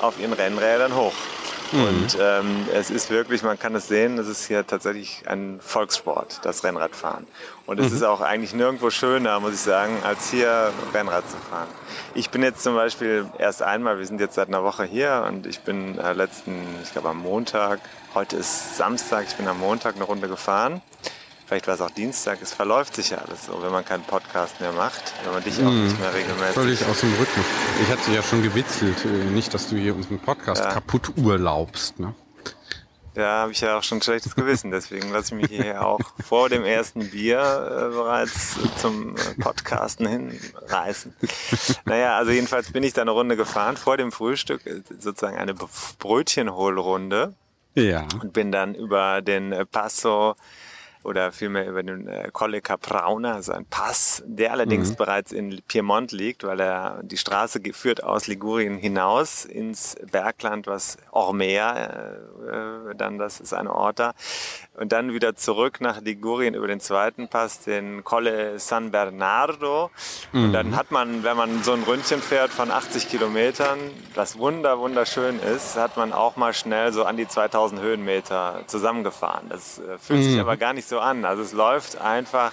auf 0.02 0.20
ihren 0.20 0.34
Rennrädern 0.34 0.96
hoch. 0.96 1.14
Mhm. 1.72 1.82
Und 1.82 2.18
ähm, 2.20 2.68
es 2.74 2.90
ist 2.90 3.10
wirklich, 3.10 3.44
man 3.44 3.60
kann 3.60 3.76
es 3.76 3.88
sehen, 3.88 4.18
es 4.18 4.28
ist 4.28 4.48
hier 4.48 4.66
tatsächlich 4.66 5.24
ein 5.28 5.60
Volkssport, 5.62 6.40
das 6.44 6.64
Rennradfahren. 6.64 7.28
Und 7.66 7.80
es 7.80 7.90
mhm. 7.90 7.98
ist 7.98 8.04
auch 8.04 8.22
eigentlich 8.22 8.54
nirgendwo 8.54 8.90
schöner, 8.90 9.40
muss 9.40 9.54
ich 9.54 9.60
sagen, 9.60 9.98
als 10.04 10.30
hier 10.30 10.72
Rennrad 10.94 11.30
zu 11.30 11.38
fahren. 11.50 11.68
Ich 12.16 12.30
bin 12.30 12.44
jetzt 12.44 12.64
zum 12.64 12.76
Beispiel 12.76 13.26
erst 13.38 13.62
einmal, 13.62 14.00
wir 14.00 14.06
sind 14.06 14.20
jetzt 14.20 14.36
seit 14.36 14.48
einer 14.48 14.64
Woche 14.64 14.86
hier 14.86 15.26
und 15.28 15.46
ich 15.46 15.62
bin 15.62 15.98
äh, 16.00 16.14
letzten, 16.14 16.54
ich 16.84 16.92
glaube 16.92 17.10
am 17.10 17.18
Montag, 17.18 17.80
heute 18.14 18.38
ist 18.38 18.78
Samstag, 18.78 19.26
ich 19.28 19.36
bin 19.36 19.48
am 19.48 19.60
Montag 19.60 19.96
eine 19.96 20.06
Runde 20.06 20.28
gefahren 20.28 20.82
vielleicht 21.48 21.68
war 21.68 21.76
es 21.76 21.82
auch 21.82 21.90
Dienstag, 21.90 22.40
es 22.42 22.54
verläuft 22.54 22.96
sich 22.96 23.12
ja 23.12 23.20
alles 23.20 23.46
so, 23.46 23.62
wenn 23.64 23.72
man 23.72 23.86
keinen 23.86 24.04
Podcast 24.04 24.60
mehr 24.60 24.74
macht, 24.74 25.14
wenn 25.24 25.34
man 25.34 25.44
dich 25.44 25.58
auch 25.60 25.72
mm, 25.72 25.84
nicht 25.86 26.00
mehr 26.00 26.14
regelmäßig. 26.14 26.54
Völlig 26.54 26.86
aus 26.86 27.00
dem 27.00 27.14
Rhythmus. 27.14 27.46
Ich 27.82 27.90
hatte 27.90 28.12
ja 28.12 28.22
schon 28.22 28.44
gewitzelt, 28.44 29.06
äh, 29.06 29.08
nicht, 29.08 29.54
dass 29.54 29.70
du 29.70 29.78
hier 29.78 29.96
unseren 29.96 30.20
Podcast 30.20 30.64
ja. 30.64 30.72
kaputt 30.72 31.14
urlaubst. 31.16 32.00
Ne? 32.00 32.14
Ja, 33.16 33.42
habe 33.42 33.52
ich 33.52 33.62
ja 33.62 33.78
auch 33.78 33.84
schon 33.84 33.98
ein 33.98 34.02
schlechtes 34.02 34.36
Gewissen, 34.36 34.70
deswegen 34.72 35.10
lasse 35.10 35.34
ich 35.34 35.50
mich 35.50 35.62
hier 35.62 35.84
auch 35.84 36.02
vor 36.24 36.50
dem 36.50 36.64
ersten 36.66 37.10
Bier 37.10 37.40
äh, 37.40 37.96
bereits 37.96 38.58
zum 38.80 39.16
äh, 39.16 39.20
Podcasten 39.42 40.06
hinreißen. 40.08 41.16
Naja, 41.86 42.18
also 42.18 42.32
jedenfalls 42.32 42.72
bin 42.72 42.84
ich 42.84 42.94
da 42.94 43.02
eine 43.02 43.12
Runde 43.12 43.36
gefahren, 43.36 43.78
vor 43.78 43.98
dem 43.98 44.12
Frühstück, 44.12 44.66
äh, 44.68 44.82
sozusagen 45.00 45.38
eine 45.38 45.56
Brötchenholrunde. 45.98 47.34
Ja. 47.74 48.08
Und 48.22 48.34
bin 48.34 48.52
dann 48.52 48.76
über 48.76 49.22
den 49.22 49.54
Passo 49.72 50.36
oder 51.08 51.32
vielmehr 51.32 51.68
über 51.68 51.82
den 51.82 52.08
äh, 52.08 52.30
Colle 52.34 52.62
Caprauna, 52.62 53.36
also 53.36 53.54
ein 53.54 53.66
Pass, 53.66 54.24
der 54.26 54.52
allerdings 54.52 54.92
mhm. 54.92 54.96
bereits 54.98 55.32
in 55.32 55.62
Piemont 55.66 56.12
liegt, 56.12 56.44
weil 56.44 56.60
er 56.60 57.00
die 57.02 57.18
Straße 57.18 57.62
führt 57.72 58.04
aus 58.04 58.28
Ligurien 58.28 58.78
hinaus 58.78 59.46
ins 59.46 59.96
Bergland, 60.12 60.68
was 60.68 60.98
Ormea, 61.12 61.88
äh, 62.92 62.96
dann 62.96 63.18
das 63.18 63.40
ist 63.40 63.54
ein 63.54 63.68
Ort 63.68 64.00
da, 64.00 64.14
und 64.78 64.92
dann 64.92 65.14
wieder 65.14 65.36
zurück 65.36 65.80
nach 65.80 66.02
Ligurien 66.02 66.54
über 66.54 66.68
den 66.68 66.82
zweiten 66.82 67.30
Pass, 67.30 67.62
den 67.62 68.04
Colle 68.04 68.60
San 68.60 68.92
Bernardo. 68.92 69.90
Mhm. 70.34 70.44
Und 70.44 70.54
dann 70.54 70.76
hat 70.76 70.92
man, 70.92 71.24
wenn 71.24 71.38
man 71.38 71.64
so 71.64 71.72
ein 71.72 71.84
Ründchen 71.84 72.22
fährt 72.22 72.52
von 72.52 72.70
80 72.70 73.10
Kilometern, 73.10 73.80
das 74.14 74.38
wunder, 74.38 74.78
wunderschön 74.80 75.40
ist, 75.40 75.78
hat 75.78 75.98
man 75.98 76.14
auch 76.14 76.36
mal 76.36 76.54
schnell 76.54 76.94
so 76.94 77.06
an 77.06 77.18
die 77.18 77.28
2000 77.28 77.82
Höhenmeter 77.82 78.62
zusammengefahren. 78.68 79.48
Das 79.50 79.80
äh, 79.80 79.98
fühlt 79.98 80.20
mhm. 80.20 80.24
sich 80.24 80.40
aber 80.40 80.58
gar 80.58 80.74
nicht 80.74 80.88
so 80.88 80.97
an. 81.00 81.26
Also 81.26 81.44
es 81.44 81.54
läuft 81.54 82.00
einfach, 82.00 82.52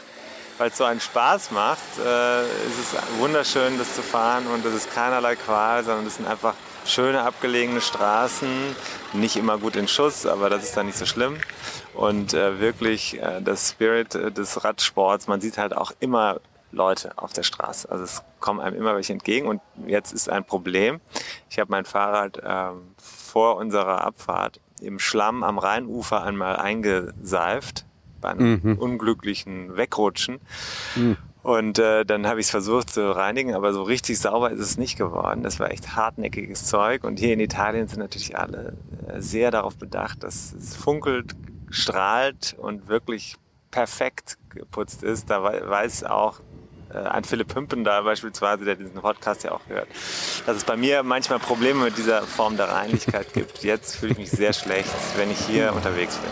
weil 0.59 0.71
es 0.71 0.77
so 0.77 0.85
einen 0.85 1.01
Spaß 1.01 1.51
macht, 1.51 1.99
äh, 1.99 2.43
ist 2.43 2.79
es 2.79 3.19
wunderschön, 3.19 3.79
das 3.79 3.95
zu 3.95 4.03
fahren 4.03 4.47
und 4.47 4.65
es 4.65 4.75
ist 4.75 4.95
keinerlei 4.95 5.37
Qual, 5.37 5.85
sondern 5.85 6.07
es 6.07 6.17
sind 6.17 6.27
einfach 6.27 6.55
schöne 6.87 7.23
abgelegene 7.23 7.81
Straßen, 7.81 8.49
nicht 9.15 9.37
immer 9.37 9.59
gut 9.59 9.77
in 9.77 9.89
Schuss, 9.89 10.27
aber 10.27 10.51
das 10.51 10.65
ist 10.65 10.77
dann 10.77 10.87
nicht 10.87 10.99
so 10.99 11.07
schlimm. 11.07 11.39
Und 11.95 12.35
äh, 12.35 12.61
wirklich 12.61 13.21
äh, 13.21 13.41
das 13.41 13.71
Spirit 13.71 14.15
äh, 14.15 14.31
des 14.31 14.65
Radsports, 14.65 15.27
man 15.27 15.41
sieht 15.41 15.59
halt 15.59 15.77
auch 15.77 15.93
immer 16.01 16.41
Leute 16.73 17.13
auf 17.17 17.33
der 17.33 17.45
Straße. 17.45 17.91
Also 17.91 18.05
es 18.05 18.23
kommen 18.41 18.61
einem 18.61 18.77
immer 18.77 18.95
welche 18.95 19.13
entgegen 19.13 19.47
und 19.47 19.61
jetzt 19.87 20.13
ist 20.13 20.29
ein 20.29 20.45
Problem. 20.45 21.01
Ich 21.49 21.59
habe 21.59 21.71
mein 21.71 21.85
Fahrrad 21.85 22.41
ähm, 22.45 22.95
vor 22.99 23.57
unserer 23.57 24.05
Abfahrt 24.05 24.61
im 24.81 24.99
Schlamm 24.99 25.43
am 25.43 25.59
Rheinufer 25.59 26.23
einmal 26.23 26.57
eingeseift 26.57 27.87
bei 28.25 28.31
einem 28.31 28.61
mhm. 28.63 28.79
unglücklichen 28.79 29.77
Wegrutschen. 29.77 30.41
Mhm. 30.97 31.19
Und 31.43 31.79
äh, 31.79 32.07
dann 32.07 32.27
habe 32.27 32.41
ich 32.41 32.47
es 32.47 32.51
versucht 32.51 32.89
zu 32.89 33.15
reinigen, 33.15 33.55
aber 33.55 33.75
so 33.75 33.83
richtig 33.83 34.19
sauber 34.19 34.51
ist 34.51 34.61
es 34.61 34.79
nicht 34.79 34.97
geworden. 34.97 35.43
Das 35.43 35.61
war 35.61 35.71
echt 35.71 35.95
hartnäckiges 35.95 36.65
Zeug. 36.65 37.05
Und 37.05 37.19
hier 37.19 37.35
in 37.35 37.41
Italien 37.41 37.87
sind 37.87 37.99
natürlich 37.99 38.39
alle 38.39 38.79
äh, 39.07 39.21
sehr 39.21 39.51
darauf 39.51 39.77
bedacht, 39.77 40.23
dass 40.23 40.55
es 40.55 40.75
funkelt, 40.75 41.37
strahlt 41.69 42.57
und 42.59 42.89
wirklich 42.89 43.37
perfekt 43.71 44.39
geputzt 44.49 45.03
ist. 45.03 45.29
Da 45.29 45.43
weiß 45.43 46.05
auch 46.05 46.41
äh, 46.95 46.99
ein 46.99 47.25
Philipp 47.25 47.55
Hümpen 47.55 47.85
da 47.85 48.03
beispielsweise, 48.03 48.65
der 48.65 48.77
diesen 48.77 48.95
Podcast 48.95 49.45
ja 49.45 49.53
auch 49.53 49.67
hört, 49.69 49.89
dass 50.47 50.57
es 50.57 50.65
bei 50.65 50.77
mir 50.77 51.03
manchmal 51.03 51.39
Probleme 51.39 51.85
mit 51.85 51.99
dieser 51.99 52.23
Form 52.23 52.57
der 52.57 52.69
Reinlichkeit 52.69 53.33
gibt. 53.33 53.63
Jetzt 53.65 53.97
fühle 53.97 54.13
ich 54.13 54.19
mich 54.19 54.31
sehr 54.31 54.53
schlecht, 54.53 54.91
wenn 55.17 55.31
ich 55.31 55.39
hier 55.39 55.73
unterwegs 55.75 56.17
bin. 56.17 56.31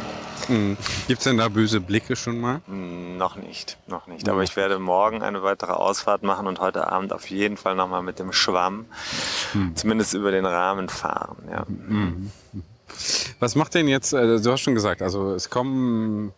Mhm. 0.49 0.77
Gibt 1.07 1.21
es 1.21 1.25
denn 1.25 1.39
da 1.39 1.49
böse 1.49 1.81
Blicke 1.81 2.17
schon 2.17 2.41
mal? 2.41 2.63
Hm, 2.67 3.17
noch 3.17 3.37
nicht, 3.37 3.79
noch 3.87 4.07
nicht. 4.07 4.29
Aber 4.29 4.43
ich 4.43 4.57
werde 4.57 4.79
morgen 4.79 5.23
eine 5.23 5.43
weitere 5.43 5.73
Ausfahrt 5.73 6.23
machen 6.23 6.47
und 6.47 6.61
heute 6.61 6.91
Abend 6.91 7.13
auf 7.13 7.31
jeden 7.31 7.57
Fall 7.57 7.75
nochmal 7.75 8.03
mit 8.03 8.19
dem 8.19 8.33
Schwamm 8.33 8.87
mhm. 9.55 9.77
zumindest 9.77 10.15
über 10.15 10.31
den 10.31 10.47
Rahmen 10.47 10.89
fahren. 10.89 11.37
Ja. 11.51 11.65
Mhm. 11.69 12.31
Was 13.41 13.55
macht 13.55 13.75
denn 13.75 13.89
jetzt, 13.89 14.13
äh, 14.13 14.41
du 14.41 14.53
hast 14.53 14.61
schon 14.61 14.75
gesagt, 14.75 15.03
also 15.03 15.35
es 15.35 15.51
kommen 15.51 16.33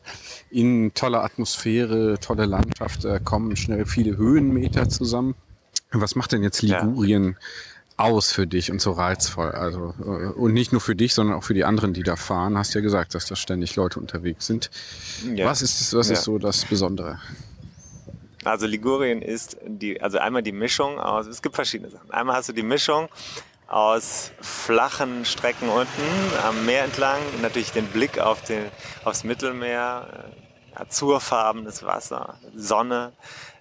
in 0.51 0.93
tolle 0.95 1.21
Atmosphäre, 1.21 2.19
tolle 2.21 2.47
Landschaft, 2.47 3.05
äh, 3.05 3.21
kommen 3.23 3.57
schnell 3.57 3.87
viele 3.87 4.17
Höhenmeter 4.17 4.89
zusammen. 4.89 5.35
Was 5.93 6.17
macht 6.17 6.33
denn 6.33 6.43
jetzt 6.43 6.63
Ligurien? 6.63 7.25
Ja 7.25 7.39
aus 7.97 8.33
für 8.33 8.47
dich 8.47 8.71
und 8.71 8.81
so 8.81 8.93
reizvoll. 8.93 9.53
Also 9.53 9.95
äh, 10.01 10.27
und 10.33 10.53
nicht 10.53 10.73
nur 10.73 10.81
für 10.81 10.97
dich, 10.97 11.15
sondern 11.15 11.37
auch 11.37 11.45
für 11.45 11.55
die 11.55 11.65
anderen, 11.65 11.93
die 11.93 12.03
da 12.03 12.17
fahren. 12.17 12.59
Hast 12.59 12.75
ja 12.75 12.81
gesagt, 12.81 13.15
dass 13.15 13.27
da 13.27 13.37
ständig 13.37 13.77
Leute 13.77 14.01
unterwegs 14.01 14.47
sind. 14.47 14.71
Ja. 15.35 15.47
Was 15.47 15.63
ist 15.63 15.95
was 15.95 16.09
ja. 16.09 16.15
ist 16.15 16.25
so 16.25 16.39
das 16.39 16.65
Besondere? 16.65 17.21
Also 18.45 18.67
Ligurien 18.67 19.23
ist 19.23 19.57
die, 19.67 20.01
also 20.03 20.19
einmal 20.19 20.43
die 20.43 20.53
Mischung 20.53 20.99
aus. 20.99 21.27
Es 21.27 21.41
gibt 21.41 21.55
verschiedene 21.55 21.91
Sachen. 21.91 22.11
Einmal 22.11 22.37
hast 22.37 22.49
du 22.49 22.53
die 22.53 22.63
Mischung 22.63 23.09
aus 23.75 24.31
flachen 24.41 25.25
Strecken 25.25 25.69
unten 25.69 25.89
am 26.47 26.65
Meer 26.65 26.85
entlang, 26.85 27.19
natürlich 27.43 27.73
den 27.73 27.87
Blick 27.87 28.21
auf 28.21 28.41
den, 28.43 28.67
aufs 29.03 29.25
Mittelmeer, 29.25 30.07
äh, 30.77 30.81
azurfarbenes 30.81 31.83
Wasser, 31.83 32.39
Sonne, 32.55 33.15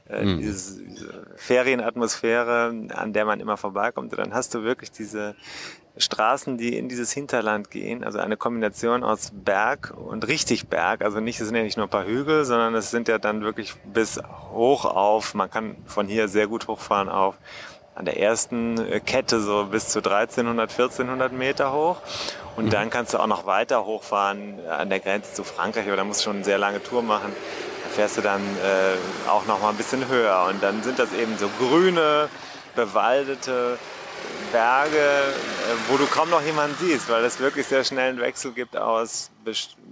äh, 0.07 0.23
mhm. 0.23 0.37
diese, 0.37 0.83
diese 0.83 1.25
Ferienatmosphäre, 1.35 2.89
an 2.93 3.13
der 3.13 3.25
man 3.25 3.39
immer 3.39 3.57
vorbeikommt. 3.57 4.11
Und 4.11 4.19
dann 4.19 4.35
hast 4.35 4.53
du 4.53 4.63
wirklich 4.63 4.91
diese 4.91 5.33
Straßen, 5.97 6.59
die 6.59 6.77
in 6.77 6.89
dieses 6.89 7.11
Hinterland 7.11 7.71
gehen, 7.71 8.03
also 8.03 8.19
eine 8.19 8.37
Kombination 8.37 9.03
aus 9.03 9.31
Berg 9.33 9.95
und 9.97 10.27
richtig 10.27 10.67
Berg, 10.67 11.03
also 11.03 11.21
nicht, 11.21 11.39
es 11.39 11.47
sind 11.47 11.55
ja 11.55 11.63
nicht 11.63 11.77
nur 11.77 11.87
ein 11.87 11.91
paar 11.91 12.05
Hügel, 12.05 12.45
sondern 12.45 12.75
es 12.75 12.91
sind 12.91 13.07
ja 13.07 13.17
dann 13.17 13.41
wirklich 13.41 13.73
bis 13.91 14.21
hoch 14.51 14.85
auf, 14.85 15.33
man 15.33 15.49
kann 15.49 15.75
von 15.87 16.07
hier 16.07 16.27
sehr 16.27 16.45
gut 16.45 16.67
hochfahren 16.67 17.09
auf 17.09 17.35
an 17.95 18.05
der 18.05 18.19
ersten 18.19 19.01
Kette 19.05 19.39
so 19.39 19.65
bis 19.65 19.89
zu 19.89 19.99
1300, 19.99 20.71
1400 20.71 21.31
Meter 21.31 21.73
hoch. 21.73 21.97
Und 22.55 22.65
mhm. 22.65 22.69
dann 22.69 22.89
kannst 22.89 23.13
du 23.13 23.19
auch 23.19 23.27
noch 23.27 23.45
weiter 23.45 23.85
hochfahren 23.85 24.59
an 24.67 24.89
der 24.89 24.99
Grenze 24.99 25.33
zu 25.33 25.43
Frankreich, 25.43 25.87
aber 25.87 25.97
da 25.97 26.03
musst 26.03 26.21
du 26.21 26.25
schon 26.25 26.37
eine 26.37 26.45
sehr 26.45 26.57
lange 26.57 26.81
Tour 26.81 27.01
machen 27.01 27.33
fährst 27.93 28.17
du 28.17 28.21
dann 28.21 28.41
äh, 28.41 29.29
auch 29.29 29.45
noch 29.45 29.61
mal 29.61 29.69
ein 29.69 29.77
bisschen 29.77 30.07
höher. 30.07 30.47
Und 30.49 30.61
dann 30.61 30.83
sind 30.83 30.99
das 30.99 31.13
eben 31.13 31.37
so 31.37 31.47
grüne, 31.59 32.27
bewaldete 32.75 33.77
Berge, 34.51 34.97
äh, 34.97 35.89
wo 35.89 35.97
du 35.97 36.05
kaum 36.07 36.29
noch 36.29 36.41
jemanden 36.41 36.75
siehst, 36.79 37.09
weil 37.09 37.23
es 37.23 37.39
wirklich 37.39 37.67
sehr 37.67 37.83
schnell 37.83 38.09
einen 38.09 38.19
Wechsel 38.19 38.51
gibt 38.51 38.75
aus 38.75 39.31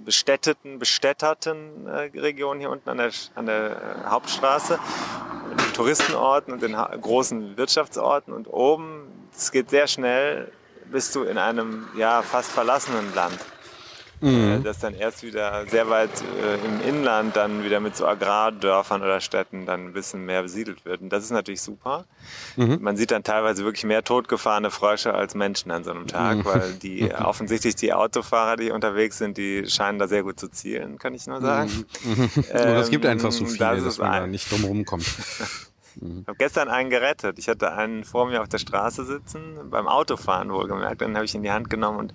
bestätteten, 0.03 0.79
bestätterten 0.79 1.87
äh, 1.87 2.19
Regionen 2.19 2.59
hier 2.59 2.69
unten 2.69 2.89
an 2.89 2.97
der, 2.97 3.11
an 3.35 3.45
der 3.45 3.71
äh, 3.71 4.09
Hauptstraße, 4.09 4.79
Touristenorten 5.73 6.53
und 6.53 6.61
den 6.61 6.73
großen 6.73 7.57
Wirtschaftsorten 7.57 8.33
und 8.33 8.47
oben, 8.47 9.29
es 9.35 9.51
geht 9.51 9.69
sehr 9.69 9.87
schnell, 9.87 10.51
bist 10.91 11.15
du 11.15 11.23
in 11.23 11.37
einem 11.37 11.87
ja 11.97 12.21
fast 12.21 12.51
verlassenen 12.51 13.13
Land. 13.15 13.39
Mhm. 14.21 14.59
Äh, 14.59 14.59
das 14.61 14.79
dann 14.79 14.93
erst 14.93 15.23
wieder 15.23 15.65
sehr 15.67 15.89
weit 15.89 16.11
äh, 16.21 16.65
im 16.65 16.95
Inland 16.95 17.35
dann 17.35 17.63
wieder 17.63 17.79
mit 17.79 17.95
so 17.95 18.05
Agrardörfern 18.07 19.01
oder 19.01 19.19
Städten 19.19 19.65
dann 19.65 19.87
ein 19.87 19.93
bisschen 19.93 20.25
mehr 20.25 20.43
besiedelt 20.43 20.85
wird. 20.85 21.01
Und 21.01 21.09
das 21.09 21.23
ist 21.23 21.31
natürlich 21.31 21.61
super. 21.61 22.05
Mhm. 22.55 22.79
Man 22.81 22.97
sieht 22.97 23.11
dann 23.11 23.23
teilweise 23.23 23.63
wirklich 23.63 23.83
mehr 23.83 24.03
totgefahrene 24.03 24.69
Frösche 24.69 25.13
als 25.13 25.33
Menschen 25.35 25.71
an 25.71 25.83
so 25.83 25.91
einem 25.91 26.07
Tag, 26.07 26.37
mhm. 26.37 26.45
weil 26.45 26.73
die 26.73 27.13
offensichtlich 27.15 27.75
die 27.75 27.93
Autofahrer, 27.93 28.57
die 28.57 28.71
unterwegs 28.71 29.17
sind, 29.17 29.37
die 29.37 29.67
scheinen 29.67 29.99
da 29.99 30.07
sehr 30.07 30.23
gut 30.23 30.39
zu 30.39 30.49
zielen, 30.49 30.99
kann 30.99 31.13
ich 31.13 31.25
nur 31.27 31.41
sagen. 31.41 31.85
Mhm. 32.03 32.29
ähm, 32.51 32.75
es 32.77 32.89
gibt 32.89 33.05
einfach 33.05 33.31
so 33.31 33.45
viele, 33.45 33.75
das 33.75 33.83
dass 33.83 33.97
man 33.97 34.11
da 34.11 34.27
nicht 34.27 34.51
drum 34.51 34.63
rumkommt. 34.63 35.05
Ich 36.01 36.27
habe 36.27 36.37
gestern 36.37 36.67
einen 36.67 36.89
gerettet. 36.89 37.37
Ich 37.37 37.47
hatte 37.47 37.73
einen 37.73 38.03
vor 38.03 38.25
mir 38.25 38.41
auf 38.41 38.49
der 38.49 38.57
Straße 38.57 39.05
sitzen, 39.05 39.69
beim 39.69 39.87
Autofahren 39.87 40.51
wohlgemerkt. 40.51 41.01
Dann 41.01 41.15
habe 41.15 41.25
ich 41.25 41.33
ihn 41.35 41.39
in 41.39 41.43
die 41.43 41.51
Hand 41.51 41.69
genommen 41.69 41.99
und 41.99 42.13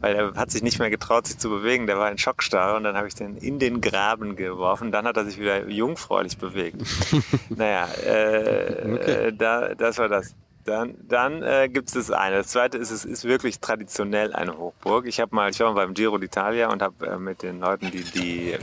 weil 0.00 0.14
er 0.14 0.34
hat 0.34 0.50
sich 0.50 0.62
nicht 0.62 0.78
mehr 0.78 0.88
getraut, 0.88 1.26
sich 1.26 1.38
zu 1.38 1.50
bewegen. 1.50 1.86
Der 1.86 1.98
war 1.98 2.10
in 2.10 2.16
Schockstarre 2.16 2.76
und 2.76 2.84
dann 2.84 2.96
habe 2.96 3.08
ich 3.08 3.14
den 3.14 3.36
in 3.36 3.58
den 3.58 3.80
Graben 3.82 4.36
geworfen. 4.36 4.90
Dann 4.90 5.06
hat 5.06 5.16
er 5.18 5.26
sich 5.26 5.38
wieder 5.38 5.68
jungfräulich 5.68 6.38
bewegt. 6.38 6.82
naja, 7.50 7.86
äh, 8.04 8.94
okay. 8.94 9.10
äh, 9.10 9.32
da, 9.32 9.74
das 9.74 9.98
war 9.98 10.08
das. 10.08 10.34
Dann, 10.66 10.96
dann 11.08 11.42
äh, 11.44 11.68
gibt 11.68 11.88
es 11.88 11.94
das 11.94 12.10
eine. 12.10 12.38
Das 12.38 12.48
zweite 12.48 12.76
ist, 12.76 12.90
es 12.90 13.04
ist 13.04 13.24
wirklich 13.24 13.60
traditionell 13.60 14.32
eine 14.32 14.58
Hochburg. 14.58 15.06
Ich 15.06 15.20
habe 15.20 15.34
mal, 15.34 15.48
ich 15.48 15.60
war 15.60 15.72
mal 15.72 15.86
beim 15.86 15.94
Giro 15.94 16.16
d'Italia 16.16 16.66
und 16.66 16.82
habe 16.82 17.06
äh, 17.06 17.18
mit 17.18 17.42
den 17.42 17.60
Leuten, 17.60 17.92
die, 17.92 18.02
die 18.02 18.50
äh, 18.50 18.58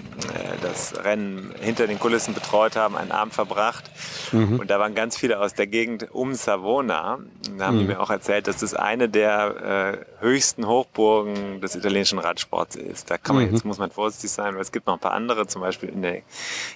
das 0.62 1.02
Rennen 1.04 1.54
hinter 1.62 1.88
den 1.88 2.00
Kulissen 2.00 2.34
betreut 2.34 2.76
haben, 2.76 2.98
einen 2.98 3.12
Abend 3.12 3.34
verbracht. 3.34 3.90
Mhm. 4.34 4.60
Und 4.60 4.70
da 4.70 4.80
waren 4.80 4.96
ganz 4.96 5.18
viele 5.18 5.40
aus 5.40 5.54
der 5.54 5.68
Gegend 5.68 6.14
um 6.14 6.34
Savona. 6.34 7.16
Und 7.16 7.58
da 7.58 7.68
haben 7.68 7.78
mhm. 7.78 7.80
die 7.80 7.86
mir 7.88 8.02
auch 8.02 8.10
erzählt, 8.10 8.48
dass 8.48 8.58
das 8.58 8.74
eine 8.74 9.08
der 9.08 10.04
äh, 10.20 10.22
höchsten 10.22 10.68
Hochburgen 10.68 11.62
des 11.62 11.76
italienischen 11.76 12.20
Radsports 12.20 12.76
ist. 12.76 13.12
Da 13.12 13.18
kann 13.18 13.38
man 13.38 13.46
mhm. 13.46 13.54
jetzt 13.54 13.64
muss 13.64 13.78
man 13.78 13.92
vorsichtig 13.92 14.32
sein, 14.32 14.56
weil 14.56 14.62
es 14.62 14.74
gibt 14.74 14.88
noch 14.88 14.96
ein 14.96 15.00
paar 15.00 15.14
andere, 15.14 15.48
zum 15.48 15.62
Beispiel 15.62 15.88
in 15.88 16.02
der 16.02 16.22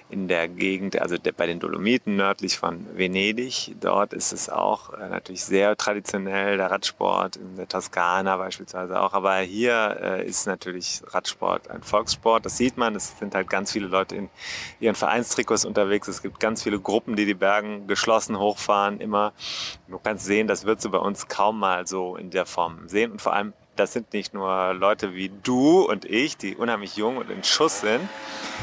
in 0.10 0.28
der 0.30 0.48
Gegend, 0.48 1.00
also 1.02 1.18
der, 1.18 1.34
bei 1.34 1.48
den 1.48 1.60
Dolomiten 1.60 2.16
nördlich 2.16 2.58
von 2.58 2.86
Venedig. 2.96 3.76
Dort 3.82 4.14
ist 4.14 4.32
es 4.32 4.50
auch 4.50 4.94
äh, 4.94 5.17
natürlich 5.18 5.44
sehr 5.44 5.76
traditionell, 5.76 6.58
der 6.58 6.72
Radsport, 6.72 7.36
in 7.36 7.58
der 7.58 7.68
Toskana 7.68 8.38
beispielsweise 8.38 9.02
auch. 9.02 9.14
Aber 9.14 9.38
hier 9.40 9.98
äh, 10.02 10.26
ist 10.26 10.48
natürlich 10.48 11.02
Radsport 11.08 11.70
ein 11.70 11.82
Volkssport, 11.82 12.46
das 12.46 12.58
sieht 12.58 12.78
man. 12.78 12.96
Es 12.96 13.18
sind 13.18 13.36
halt 13.36 13.50
ganz 13.50 13.72
viele 13.72 13.88
Leute 13.88 14.16
in 14.16 14.30
ihren 14.80 14.96
Vereinstrikots 14.96 15.66
unterwegs. 15.66 16.08
Es 16.08 16.22
gibt 16.22 16.40
ganz 16.40 16.64
viele 16.64 16.80
Gruppen, 16.80 17.16
die 17.16 17.26
die 17.26 17.34
Bergen 17.34 17.88
geschlossen 17.88 18.38
hochfahren, 18.40 19.00
immer. 19.00 19.34
Du 19.88 20.00
kannst 20.00 20.26
sehen, 20.26 20.48
das 20.48 20.66
wird 20.66 20.84
du 20.84 20.92
bei 20.92 21.00
uns 21.00 21.28
kaum 21.28 21.60
mal 21.60 21.88
so 21.88 22.16
in 22.16 22.30
der 22.30 22.46
Form 22.46 22.88
sehen. 22.88 23.12
Und 23.12 23.22
vor 23.22 23.34
allem, 23.34 23.54
das 23.80 23.94
sind 23.94 24.14
nicht 24.14 24.34
nur 24.34 24.74
Leute 24.74 25.14
wie 25.14 25.32
du 25.44 25.82
und 25.82 26.06
ich, 26.06 26.38
die 26.38 26.56
unheimlich 26.56 26.96
jung 26.98 27.18
und 27.18 27.30
in 27.30 27.44
Schuss 27.44 27.82
sind, 27.82 28.08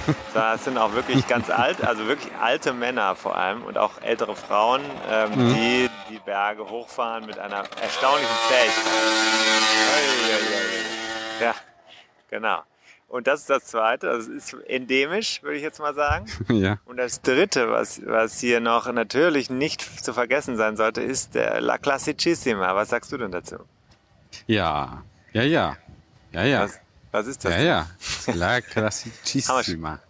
sondern 0.33 0.57
es 0.57 0.65
sind 0.65 0.79
auch 0.79 0.95
wirklich 0.95 1.27
ganz 1.27 1.51
alt, 1.51 1.83
also 1.83 2.07
wirklich 2.07 2.33
alte 2.41 2.73
Männer 2.73 3.15
vor 3.17 3.37
allem 3.37 3.63
und 3.63 3.79
auch 3.79 4.01
ältere 4.03 4.37
Frauen, 4.37 4.83
ähm, 5.11 5.31
mhm. 5.31 5.55
die 5.55 5.91
die 6.11 6.19
Berge 6.19 6.69
hochfahren 6.69 7.27
mit 7.27 7.39
einer 7.39 7.65
erstaunlichen 7.81 8.37
Fähigkeit. 8.49 8.85
Ja, 11.41 11.55
genau. 12.31 12.63
Und 13.09 13.27
das 13.27 13.43
ist 13.43 13.51
das 13.51 13.67
Zweite, 13.67 14.09
das 14.09 14.27
ist 14.27 14.55
endemisch, 14.67 15.43
würde 15.43 15.57
ich 15.57 15.63
jetzt 15.63 15.79
mal 15.79 15.95
sagen. 15.95 16.27
Ja. 16.49 16.79
Und 16.85 16.97
das 16.97 17.21
Dritte, 17.23 17.71
was, 17.71 18.01
was 18.05 18.41
hier 18.41 18.61
noch 18.61 18.91
natürlich 18.93 19.51
nicht 19.51 19.81
zu 19.83 20.13
vergessen 20.13 20.57
sein 20.57 20.77
sollte, 20.77 21.01
ist 21.01 21.35
der 21.35 21.61
La 21.61 21.79
Classicissima. 21.79 22.75
Was 22.75 22.91
sagst 22.91 23.13
du 23.13 23.19
denn 23.19 23.31
dazu? 23.31 23.57
Ja. 24.47 25.03
Ja, 25.33 25.43
ja. 25.43 25.77
Ja, 26.33 26.43
ja. 26.45 26.63
Was, 26.63 26.81
was 27.13 27.27
ist 27.29 27.45
das? 27.45 27.53
Ja, 27.55 27.61
ja. 27.61 27.87
La 28.35 28.61
Classicissima. 28.61 30.01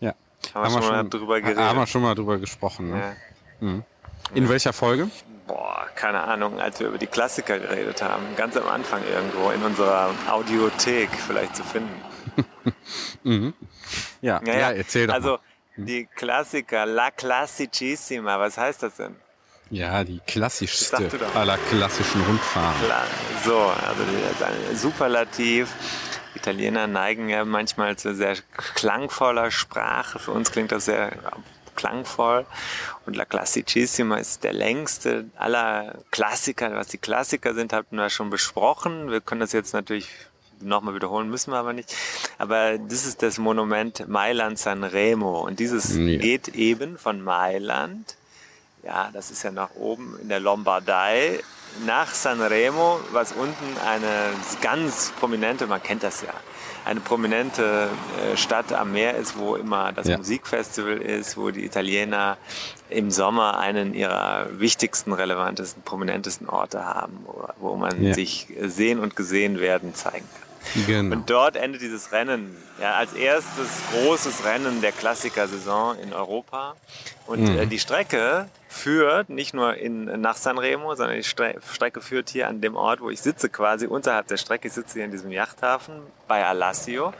Ja. 0.00 0.14
Haben 0.54 0.74
wir 0.74 0.82
schon 0.82 0.90
mal 0.92 1.08
drüber 1.08 1.40
geredet? 1.40 1.58
Haben 1.62 1.78
wir 1.78 1.86
schon 1.86 2.02
mal 2.02 2.14
drüber 2.14 2.38
gesprochen. 2.38 2.90
Ne? 2.90 3.16
Ja. 3.60 3.82
In 4.34 4.48
welcher 4.48 4.72
Folge? 4.72 5.10
Boah, 5.46 5.86
keine 5.94 6.20
Ahnung, 6.20 6.60
als 6.60 6.78
wir 6.80 6.88
über 6.88 6.98
die 6.98 7.06
Klassiker 7.06 7.58
geredet 7.58 8.02
haben. 8.02 8.22
Ganz 8.36 8.56
am 8.56 8.68
Anfang 8.68 9.02
irgendwo 9.04 9.50
in 9.50 9.62
unserer 9.62 10.10
Audiothek 10.30 11.08
vielleicht 11.26 11.56
zu 11.56 11.64
finden. 11.64 12.02
Ja, 14.20 14.40
ja, 14.44 14.54
Ja, 14.58 14.70
erzähl 14.72 15.06
doch 15.06 15.14
Also 15.14 15.28
mal. 15.32 15.40
die 15.76 16.06
Klassiker, 16.14 16.84
La 16.86 17.10
Classicissima, 17.10 18.38
was 18.38 18.58
heißt 18.58 18.82
das 18.82 18.96
denn? 18.96 19.16
Ja, 19.70 20.02
die 20.04 20.20
klassischste 20.26 21.10
aller 21.34 21.58
klassischen 21.58 22.22
Rundfahrten. 22.22 22.86
So, 23.44 23.58
also 23.58 24.02
ein 24.44 24.76
Superlativ. 24.76 25.68
Italiener 26.34 26.86
neigen 26.86 27.28
ja 27.28 27.44
manchmal 27.44 27.96
zu 27.96 28.14
sehr 28.14 28.36
klangvoller 28.74 29.50
Sprache. 29.50 30.18
Für 30.18 30.30
uns 30.32 30.52
klingt 30.52 30.72
das 30.72 30.86
sehr 30.86 31.12
klangvoll. 31.74 32.46
Und 33.06 33.16
La 33.16 33.24
Classicissima 33.24 34.16
ist 34.16 34.44
der 34.44 34.52
längste 34.52 35.26
aller 35.36 35.96
Klassiker. 36.10 36.74
Was 36.74 36.88
die 36.88 36.98
Klassiker 36.98 37.54
sind, 37.54 37.72
hatten 37.72 37.96
wir 37.96 38.10
schon 38.10 38.30
besprochen. 38.30 39.10
Wir 39.10 39.20
können 39.20 39.40
das 39.40 39.52
jetzt 39.52 39.74
natürlich 39.74 40.08
nochmal 40.60 40.94
wiederholen, 40.94 41.28
müssen 41.30 41.52
wir 41.52 41.58
aber 41.58 41.72
nicht. 41.72 41.94
Aber 42.38 42.78
das 42.78 43.06
ist 43.06 43.22
das 43.22 43.38
Monument 43.38 44.08
Mailand 44.08 44.58
San 44.58 44.82
Remo. 44.82 45.40
Und 45.40 45.60
dieses 45.60 45.96
Ja. 45.96 46.16
geht 46.18 46.48
eben 46.48 46.98
von 46.98 47.22
Mailand 47.22 48.16
ja, 48.88 49.10
das 49.12 49.30
ist 49.30 49.42
ja 49.42 49.50
nach 49.50 49.74
oben 49.74 50.18
in 50.22 50.28
der 50.30 50.40
Lombardei, 50.40 51.40
nach 51.86 52.08
Sanremo, 52.14 52.98
was 53.12 53.32
unten 53.32 53.76
eine 53.86 54.30
ganz 54.62 55.12
prominente, 55.20 55.66
man 55.66 55.82
kennt 55.82 56.02
das 56.02 56.22
ja, 56.22 56.32
eine 56.86 57.00
prominente 57.00 57.88
äh, 58.32 58.36
Stadt 58.38 58.72
am 58.72 58.92
Meer 58.92 59.14
ist, 59.16 59.36
wo 59.38 59.56
immer 59.56 59.92
das 59.92 60.06
Ja. 60.08 60.16
Musikfestival 60.16 60.96
ist, 61.02 61.36
wo 61.36 61.50
die 61.50 61.64
Italiener 61.66 62.38
im 62.88 63.10
Sommer 63.10 63.58
einen 63.58 63.92
ihrer 63.92 64.46
wichtigsten, 64.58 65.12
relevantesten, 65.12 65.82
prominentesten 65.82 66.48
Orte 66.48 66.84
haben, 66.86 67.18
wo, 67.26 67.46
wo 67.58 67.76
man 67.76 68.02
Ja. 68.02 68.14
sich 68.14 68.46
sehen 68.62 68.98
und 69.00 69.14
gesehen 69.16 69.60
werden 69.60 69.94
zeigen 69.94 70.26
kann. 70.40 70.47
Genau. 70.86 71.16
Und 71.16 71.30
dort 71.30 71.56
endet 71.56 71.80
dieses 71.82 72.12
Rennen. 72.12 72.56
Ja, 72.80 72.94
als 72.94 73.12
erstes 73.12 73.68
großes 73.92 74.44
Rennen 74.44 74.80
der 74.80 74.92
Klassiker-Saison 74.92 75.98
in 76.00 76.12
Europa. 76.12 76.76
Und 77.26 77.40
Mhm. 77.42 77.58
äh, 77.58 77.66
die 77.66 77.78
Strecke 77.78 78.48
führt 78.68 79.30
nicht 79.30 79.52
nur 79.54 79.74
in, 79.74 80.04
nach 80.20 80.36
Sanremo, 80.36 80.94
sondern 80.94 81.16
die 81.16 81.24
Stre 81.24 81.54
Strecke 81.72 82.00
führt 82.00 82.28
hier 82.30 82.46
an 82.48 82.60
dem 82.60 82.76
Ort, 82.76 83.00
wo 83.00 83.10
ich 83.10 83.20
sitze, 83.20 83.48
quasi 83.48 83.86
unterhalb 83.86 84.28
der 84.28 84.36
Strecke. 84.36 84.68
Ich 84.68 84.74
sitze 84.74 84.94
hier 84.94 85.04
in 85.04 85.10
diesem 85.10 85.32
Yachthafen 85.32 85.94
bei 86.28 86.44
Alassio. 86.46 87.12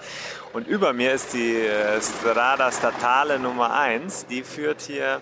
Und 0.53 0.67
über 0.69 0.93
mir 0.93 1.13
ist 1.13 1.33
die 1.33 1.57
äh, 1.57 2.01
Strada 2.01 2.71
Statale 2.71 3.39
Nummer 3.39 3.75
1. 3.79 4.27
Die 4.27 4.43
führt 4.43 4.83
hier 4.83 5.21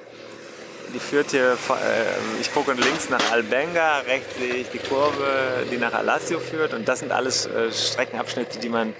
die 0.92 0.98
führt 0.98 1.30
hier, 1.30 1.52
äh, 1.52 2.40
ich 2.40 2.52
gucke 2.52 2.72
links 2.72 3.08
nach 3.10 3.32
Albenga, 3.32 4.00
rechts 4.00 4.36
sehe 4.38 4.54
ich 4.54 4.68
die 4.70 4.78
Kurve, 4.78 5.66
die 5.70 5.78
nach 5.78 5.92
Alassio 5.92 6.38
führt 6.40 6.74
und 6.74 6.86
das 6.88 7.00
sind 7.00 7.12
alles 7.12 7.46
äh, 7.46 7.72
Streckenabschnitte, 7.72 8.58
die 8.58 8.68
man 8.68 8.94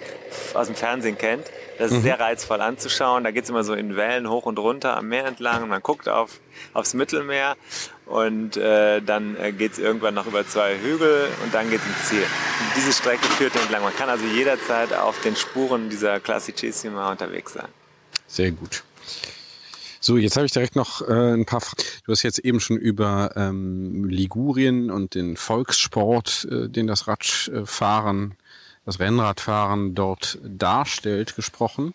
aus 0.54 0.66
dem 0.66 0.76
Fernsehen 0.76 1.18
kennt. 1.18 1.46
Das 1.78 1.92
ist 1.92 2.02
sehr 2.02 2.18
reizvoll 2.18 2.60
anzuschauen. 2.60 3.24
Da 3.24 3.30
geht's 3.30 3.50
immer 3.50 3.62
so 3.62 3.74
in 3.74 3.96
Wellen 3.96 4.30
hoch 4.30 4.46
und 4.46 4.58
runter 4.58 4.96
am 4.96 5.08
Meer 5.08 5.26
entlang 5.26 5.62
und 5.62 5.68
man 5.68 5.82
guckt 5.82 6.08
auf, 6.08 6.40
aufs 6.72 6.94
Mittelmeer 6.94 7.56
und 8.06 8.56
äh, 8.56 9.02
dann 9.02 9.36
äh, 9.36 9.52
geht's 9.52 9.78
irgendwann 9.78 10.14
noch 10.14 10.26
über 10.26 10.46
zwei 10.46 10.78
Hügel 10.78 11.28
und 11.44 11.52
dann 11.52 11.68
geht's 11.68 11.84
ins 11.84 12.08
Ziel. 12.08 12.22
Und 12.22 12.76
diese 12.76 12.92
Strecke 12.92 13.26
führt 13.26 13.54
entlang. 13.56 13.82
Man 13.82 13.94
kann 13.94 14.08
also 14.08 14.24
jederzeit 14.24 14.94
auf 14.94 15.20
den 15.20 15.36
Spuren 15.36 15.90
dieser 15.90 16.18
Classicissima 16.20 17.10
unterwegs 17.10 17.52
sein. 17.52 17.68
Sehr 18.26 18.52
gut. 18.52 18.82
So, 20.06 20.16
jetzt 20.16 20.36
habe 20.36 20.46
ich 20.46 20.52
direkt 20.52 20.76
noch 20.76 21.02
äh, 21.02 21.32
ein 21.32 21.46
paar 21.46 21.60
Fragen. 21.60 21.82
Du 22.04 22.12
hast 22.12 22.22
jetzt 22.22 22.38
eben 22.38 22.60
schon 22.60 22.76
über 22.76 23.32
ähm, 23.34 24.04
Ligurien 24.04 24.88
und 24.88 25.16
den 25.16 25.36
Volkssport, 25.36 26.46
äh, 26.48 26.68
den 26.68 26.86
das 26.86 27.08
Radfahren, 27.08 28.36
das 28.86 29.00
Rennradfahren 29.00 29.94
dort 29.94 30.38
darstellt, 30.42 31.36
gesprochen. 31.36 31.92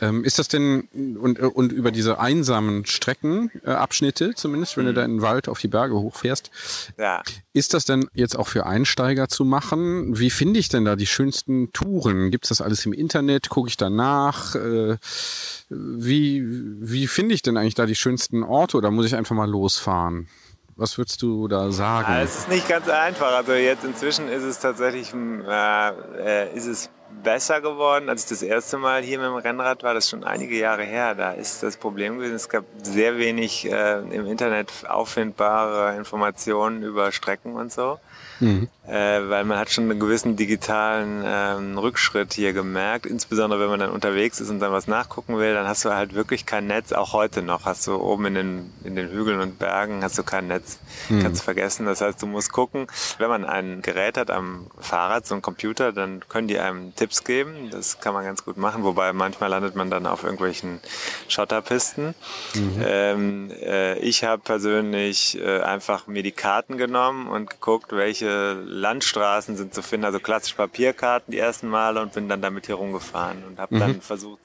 Ähm, 0.00 0.22
ist 0.22 0.38
das 0.38 0.48
denn 0.48 1.16
und, 1.20 1.40
und 1.40 1.72
über 1.72 1.90
diese 1.90 2.20
einsamen 2.20 2.84
Streckenabschnitte, 2.86 3.66
äh, 3.70 3.74
Abschnitte 3.74 4.34
zumindest, 4.34 4.76
wenn 4.76 4.86
du 4.86 4.94
da 4.94 5.04
in 5.04 5.12
den 5.16 5.22
Wald 5.22 5.48
auf 5.48 5.58
die 5.58 5.68
Berge 5.68 5.94
hochfährst, 5.98 6.50
Ja. 6.98 7.22
ist 7.54 7.74
das 7.74 7.86
denn 7.86 8.06
jetzt 8.14 8.38
auch 8.38 8.48
für 8.48 8.66
Einsteiger 8.66 9.28
zu 9.28 9.44
machen? 9.44 10.18
Wie 10.18 10.30
finde 10.30 10.60
ich 10.60 10.68
denn 10.68 10.84
da 10.84 10.94
die 10.94 11.06
schönsten 11.06 11.72
Touren? 11.72 12.30
Gibt 12.30 12.44
es 12.44 12.50
das 12.50 12.60
alles 12.60 12.84
im 12.86 12.92
Internet? 12.92 13.48
Gucke 13.48 13.68
ich 13.70 13.76
danach? 13.78 14.54
Äh, 14.54 14.98
wie 15.70 16.42
wie 16.46 17.06
finde 17.06 17.34
ich 17.34 17.42
denn 17.42 17.56
eigentlich 17.56 17.74
da 17.74 17.86
die 17.86 17.94
schönsten 17.96 18.42
Orte 18.42 18.76
oder 18.76 18.90
muss 18.90 19.06
ich 19.06 19.16
einfach 19.16 19.34
mal 19.34 19.48
losfahren? 19.50 20.28
Was 20.78 20.98
würdest 20.98 21.22
du 21.22 21.48
da 21.48 21.70
sagen? 21.72 22.06
Ah, 22.06 22.20
es 22.20 22.36
ist 22.40 22.48
nicht 22.50 22.68
ganz 22.68 22.86
einfach. 22.88 23.34
Also 23.34 23.52
jetzt 23.54 23.82
inzwischen 23.82 24.28
ist 24.28 24.42
es 24.42 24.58
tatsächlich 24.58 25.10
m, 25.14 25.42
äh, 25.42 25.88
äh, 26.48 26.54
ist 26.54 26.66
es 26.66 26.90
besser 27.22 27.60
geworden. 27.60 28.08
Als 28.08 28.24
ich 28.24 28.28
das 28.28 28.42
erste 28.42 28.78
Mal 28.78 29.02
hier 29.02 29.18
mit 29.18 29.26
dem 29.26 29.36
Rennrad 29.36 29.82
war, 29.82 29.94
das 29.94 30.04
ist 30.04 30.10
schon 30.10 30.24
einige 30.24 30.56
Jahre 30.56 30.84
her, 30.84 31.14
da 31.14 31.32
ist 31.32 31.62
das 31.62 31.76
Problem 31.76 32.18
gewesen, 32.18 32.34
es 32.34 32.48
gab 32.48 32.64
sehr 32.82 33.18
wenig 33.18 33.70
äh, 33.70 33.98
im 33.98 34.26
Internet 34.26 34.70
auffindbare 34.88 35.96
Informationen 35.96 36.82
über 36.82 37.12
Strecken 37.12 37.54
und 37.54 37.72
so. 37.72 37.98
Äh, 38.86 39.28
weil 39.28 39.44
man 39.44 39.58
hat 39.58 39.70
schon 39.70 39.90
einen 39.90 39.98
gewissen 39.98 40.36
digitalen 40.36 41.22
ähm, 41.24 41.78
Rückschritt 41.78 42.34
hier 42.34 42.52
gemerkt. 42.52 43.06
Insbesondere 43.06 43.60
wenn 43.60 43.70
man 43.70 43.80
dann 43.80 43.90
unterwegs 43.90 44.40
ist 44.40 44.50
und 44.50 44.60
dann 44.60 44.72
was 44.72 44.86
nachgucken 44.86 45.38
will, 45.38 45.54
dann 45.54 45.66
hast 45.66 45.84
du 45.84 45.94
halt 45.94 46.14
wirklich 46.14 46.44
kein 46.46 46.66
Netz. 46.66 46.92
Auch 46.92 47.12
heute 47.12 47.42
noch 47.42 47.64
hast 47.64 47.86
du 47.86 47.96
oben 47.96 48.26
in 48.26 48.34
den, 48.34 48.72
in 48.84 48.94
den 48.94 49.10
Hügeln 49.10 49.40
und 49.40 49.58
Bergen 49.58 50.02
hast 50.02 50.18
du 50.18 50.22
kein 50.22 50.48
Netz. 50.48 50.78
Kannst 51.08 51.42
vergessen. 51.42 51.86
Das 51.86 52.00
heißt, 52.00 52.20
du 52.22 52.26
musst 52.26 52.52
gucken. 52.52 52.86
Wenn 53.18 53.28
man 53.28 53.44
ein 53.44 53.82
Gerät 53.82 54.18
hat 54.18 54.30
am 54.30 54.66
Fahrrad, 54.78 55.26
so 55.26 55.34
ein 55.34 55.42
Computer, 55.42 55.92
dann 55.92 56.20
können 56.28 56.48
die 56.48 56.58
einem 56.58 56.94
Tipps 56.96 57.22
geben. 57.24 57.70
Das 57.70 58.00
kann 58.00 58.14
man 58.14 58.24
ganz 58.24 58.44
gut 58.44 58.56
machen. 58.56 58.82
Wobei 58.82 59.12
manchmal 59.12 59.50
landet 59.50 59.76
man 59.76 59.90
dann 59.90 60.06
auf 60.06 60.24
irgendwelchen 60.24 60.80
Schotterpisten. 61.28 62.14
Ähm, 62.82 63.50
äh, 63.50 63.98
ich 63.98 64.24
habe 64.24 64.42
persönlich 64.42 65.38
äh, 65.40 65.60
einfach 65.60 66.06
mir 66.06 66.22
die 66.22 66.32
Karten 66.32 66.78
genommen 66.78 67.28
und 67.28 67.50
geguckt, 67.50 67.92
welche 67.92 68.54
Landstraßen 68.54 69.56
sind 69.56 69.74
zu 69.74 69.82
finden. 69.82 70.06
Also 70.06 70.18
klassisch 70.18 70.54
Papierkarten 70.54 71.30
die 71.32 71.38
ersten 71.38 71.68
Male 71.68 72.00
und 72.00 72.12
bin 72.14 72.28
dann 72.28 72.42
damit 72.42 72.66
hier 72.66 72.76
rumgefahren 72.76 73.44
und 73.46 73.58
habe 73.58 73.78
dann 73.78 74.00
versucht, 74.00 74.40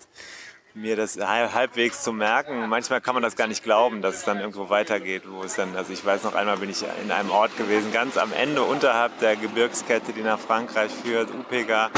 mir 0.74 0.96
das 0.96 1.18
hal- 1.20 1.54
halbwegs 1.54 2.02
zu 2.02 2.14
merken. 2.14 2.70
Manchmal 2.70 3.02
kann 3.02 3.14
man 3.14 3.22
das 3.24 3.36
gar 3.36 3.48
nicht 3.48 3.62
glauben, 3.62 4.02
dass 4.02 4.16
es 4.16 4.24
dann 4.24 4.40
irgendwo 4.40 4.70
weitergeht, 4.70 5.24
wo 5.28 5.44
es 5.44 5.56
dann, 5.56 5.76
also 5.76 5.92
ich 5.92 6.06
weiß 6.06 6.24
noch 6.24 6.34
einmal 6.34 6.58
bin 6.58 6.70
ich 6.70 6.86
in 7.04 7.12
einem 7.12 7.30
Ort 7.30 7.58
gewesen, 7.58 7.92
ganz 7.92 8.18
am 8.18 8.32
Ende 8.32 8.64
unterhalb 8.64 9.20
der 9.20 9.36
Gebirgskette, 9.36 10.14
die 10.14 10.22
nach 10.22 10.40
Frankreich 10.40 10.92
führt, 10.92 11.30
Upega. 11.30 11.90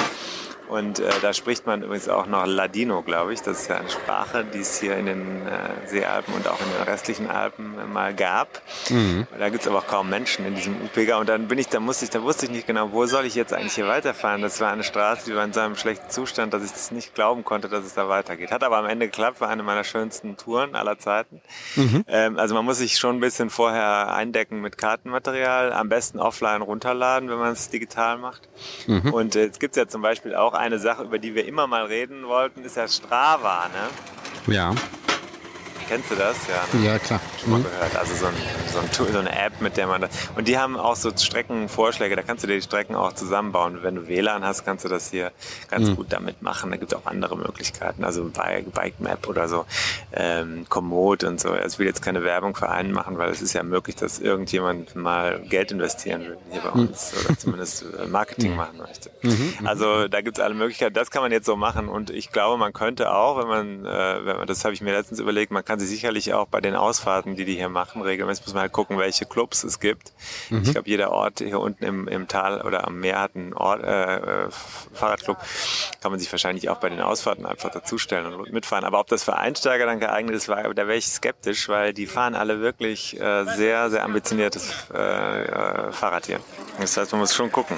Und 0.70 1.00
äh, 1.00 1.10
da 1.22 1.34
spricht 1.34 1.66
man 1.66 1.84
übrigens 1.84 2.10
auch 2.10 2.26
noch 2.26 2.46
Ladino, 2.46 3.02
glaube 3.02 3.34
ich. 3.34 3.42
Das 3.42 3.62
ist 3.62 3.70
ja 3.70 3.78
eine 3.78 3.90
Sprache, 3.90 4.46
die 4.46 4.60
es 4.60 4.80
hier 4.80 4.98
in 4.98 5.06
den 5.06 5.48
äh, 5.48 5.88
Seealpen 5.88 6.34
und 6.34 6.48
auch 6.48 6.60
in 6.60 6.68
den 6.78 6.84
restlichen 6.84 7.30
Alpen 7.30 7.78
äh, 7.80 7.86
mal 7.86 8.14
gab. 8.14 8.62
Da 9.38 9.50
gibt 9.50 9.64
es 9.64 9.68
aber 9.68 9.80
auch 9.80 9.88
kaum 9.88 10.10
Menschen 10.10 10.46
in 10.46 10.56
diesem 10.56 10.76
Upega. 10.82 11.18
Und 11.18 11.30
dann 11.30 11.48
bin 11.48 11.60
ich, 11.60 11.68
da 11.68 11.80
musste 11.80 12.06
ich, 12.06 12.12
da 12.12 12.24
wusste 12.24 12.46
ich 12.46 12.52
nicht 12.52 12.68
genau, 12.68 12.92
wo 12.92 13.06
soll 13.06 13.26
ich 13.26 13.36
jetzt 13.36 13.54
eigentlich 13.54 13.74
hier 13.74 13.88
weiterfahren. 13.88 14.42
Das 14.42 14.60
war 14.62 14.72
eine 14.72 14.84
Straße, 14.84 15.26
die 15.26 15.36
war 15.36 15.44
in 15.44 15.54
so 15.54 15.60
einem 15.60 15.76
schlechten 15.76 16.10
Zustand, 16.10 16.54
dass 16.54 16.64
ich 16.64 16.72
das 16.72 16.92
nicht 16.92 17.14
glauben 17.14 17.44
konnte, 17.44 17.70
dass 17.70 17.86
es 17.86 17.94
da 17.94 18.10
weitergeht. 18.10 18.52
Hat 18.52 18.64
aber 18.64 18.78
am 18.78 18.86
Ende 18.86 19.08
geklappt, 19.08 19.42
war 19.42 19.50
eine 19.50 19.64
meiner 19.64 19.84
schönsten 19.84 20.38
Touren 20.38 20.76
aller 20.76 20.98
Zeiten. 20.98 21.42
Ähm, 22.08 22.40
also 22.40 22.56
man 22.56 22.66
muss 22.66 22.78
sich 22.78 22.98
schon 22.98 23.18
ein 23.18 23.20
bisschen 23.20 23.50
vorher 23.50 24.14
eindecken 24.14 24.62
mit 24.62 24.78
Kartenmaterial. 24.78 25.74
Am 25.74 25.90
besten 25.90 26.20
offline 26.20 26.62
runterladen, 26.62 27.30
wenn 27.30 27.38
man 27.38 27.54
es 27.54 27.70
digital 27.70 28.18
macht. 28.18 28.48
Und 29.12 29.36
äh, 29.36 29.44
jetzt 29.44 29.60
gibt's 29.60 29.78
ja 29.78 29.88
zum 29.88 30.02
Beispiel 30.02 30.36
auch 30.36 30.53
eine 30.60 30.80
Sache, 30.80 31.04
über 31.04 31.20
die 31.20 31.36
wir 31.36 31.46
immer 31.46 31.68
mal 31.68 31.86
reden 31.86 32.28
wollten, 32.28 32.64
ist 32.64 32.78
ja 32.78 32.88
Strava. 32.88 33.68
Ne? 33.68 34.54
ja. 34.54 34.74
Kennst 35.88 36.12
du 36.12 36.16
das? 36.16 36.36
Ja, 36.48 36.78
ne? 36.80 36.86
Ja, 36.86 37.00
klar. 37.00 37.20
Schon 37.42 37.52
mal 37.52 37.60
Mhm. 37.60 37.64
gehört. 37.64 37.96
Also 37.96 38.16
so, 38.16 38.26
ein, 38.28 38.34
so, 38.72 38.80
ein 38.80 38.92
Tool, 38.92 39.12
so 39.12 39.20
eine 39.20 39.32
App, 39.46 39.62
mit 39.62 39.78
der 39.78 39.88
man 39.88 40.02
das. 40.02 40.10
Und 40.36 40.48
die 40.48 40.58
haben 40.58 40.78
auch 40.78 40.96
so 40.96 41.12
Streckenvorschläge, 41.16 42.16
da 42.16 42.22
kannst 42.22 42.44
du 42.44 42.48
dir 42.48 42.56
die 42.56 42.62
Strecken 42.62 42.96
auch 42.96 43.14
zusammenbauen. 43.14 43.80
Wenn 43.84 43.96
du 43.96 44.08
WLAN 44.08 44.44
hast, 44.44 44.66
kannst 44.66 44.86
du 44.86 44.90
das 44.90 45.12
hier 45.12 45.32
ganz 45.70 45.90
Mhm. 45.90 45.96
gut 45.96 46.08
damit 46.10 46.42
machen. 46.42 46.72
Da 46.72 46.78
gibt 46.78 46.92
es 46.94 46.98
auch 46.98 47.06
andere 47.06 47.38
Möglichkeiten, 47.38 48.04
also 48.04 48.24
Bike, 48.26 48.74
Bike 48.74 49.00
Map 49.00 49.28
oder 49.28 49.48
so, 49.48 49.66
ähm, 50.14 50.66
Komoot 50.70 51.24
und 51.24 51.40
so. 51.40 51.50
Also 51.50 51.74
ich 51.76 51.80
will 51.80 51.88
jetzt 51.88 52.02
keine 52.02 52.24
Werbung 52.24 52.56
für 52.56 52.70
einen 52.70 52.92
machen, 52.92 53.18
weil 53.18 53.30
es 53.32 53.42
ist 53.42 53.54
ja 53.54 53.64
möglich, 53.64 53.96
dass 53.96 54.20
irgendjemand 54.20 54.96
mal 54.96 55.40
Geld 55.42 55.72
investieren 55.72 56.22
will 56.22 56.38
hier 56.52 56.62
bei 56.62 56.72
Mhm. 56.74 56.88
uns 56.90 57.14
oder 57.26 57.38
zumindest 57.38 57.84
äh, 57.84 58.08
Marketing 58.08 58.56
machen 58.56 58.78
möchte. 58.78 59.12
Also 59.66 60.08
da 60.08 60.22
gibt 60.22 60.38
es 60.38 60.44
alle 60.44 60.54
Möglichkeiten. 60.56 60.94
Das 60.94 61.12
kann 61.12 61.22
man 61.22 61.32
jetzt 61.32 61.46
so 61.46 61.56
machen 61.56 61.88
und 61.90 62.10
ich 62.10 62.32
glaube, 62.32 62.58
man 62.58 62.74
könnte 62.74 63.12
auch, 63.14 63.38
wenn 63.38 63.48
man, 63.48 63.86
äh, 63.86 64.26
wenn 64.26 64.38
man 64.38 64.48
das 64.48 64.64
habe 64.64 64.74
ich 64.74 64.82
mir 64.82 64.92
letztens 64.94 65.20
überlegt, 65.20 65.52
man 65.52 65.64
kann 65.66 65.73
sich 65.80 65.90
sicherlich 65.90 66.34
auch 66.34 66.48
bei 66.48 66.62
den 66.62 66.76
Ausfahrten, 66.76 67.36
die 67.36 67.46
die 67.46 67.56
hier 67.56 67.70
machen, 67.70 68.02
regelmäßig 68.02 68.46
muss 68.46 68.54
man 68.54 68.62
halt 68.62 68.72
gucken, 68.72 68.98
welche 68.98 69.26
Clubs 69.26 69.64
es 69.64 69.80
gibt. 69.80 70.14
Ich 70.50 70.72
glaube, 70.72 70.90
jeder 70.90 71.12
Ort 71.12 71.40
hier 71.40 71.60
unten 71.60 71.84
im, 71.84 72.08
im 72.08 72.28
Tal 72.28 72.62
oder 72.62 72.88
am 72.88 73.00
Meer 73.00 73.20
hat 73.20 73.36
einen 73.36 73.54
Ort, 73.54 73.84
äh, 73.84 74.46
äh, 74.46 74.50
Fahrradclub. 74.94 75.38
Kann 76.02 76.12
man 76.12 76.20
sich 76.20 76.32
wahrscheinlich 76.32 76.70
auch 76.70 76.78
bei 76.78 76.90
den 76.90 77.02
Ausfahrten 77.02 77.46
einfach 77.46 77.72
dazustellen 77.72 78.34
und 78.34 78.52
mitfahren. 78.52 78.86
Aber 78.86 79.00
ob 79.00 79.08
das 79.08 79.24
für 79.24 79.36
Einsteiger 79.38 79.86
dann 79.86 80.00
geeignet 80.00 80.36
ist, 80.36 80.48
war, 80.48 80.62
da 80.74 80.88
wäre 80.88 80.98
ich 80.98 81.08
skeptisch, 81.08 81.70
weil 81.70 81.94
die 81.94 82.08
fahren 82.08 82.36
alle 82.36 82.62
wirklich 82.62 83.20
äh, 83.20 83.46
sehr, 83.56 83.90
sehr 83.90 84.04
ambitioniertes 84.04 84.72
äh, 84.94 85.44
äh, 85.44 85.92
Fahrrad 85.92 86.26
hier. 86.26 86.40
Das 86.80 86.98
heißt, 86.98 87.12
man 87.12 87.22
muss 87.22 87.34
schon 87.34 87.52
gucken. 87.52 87.78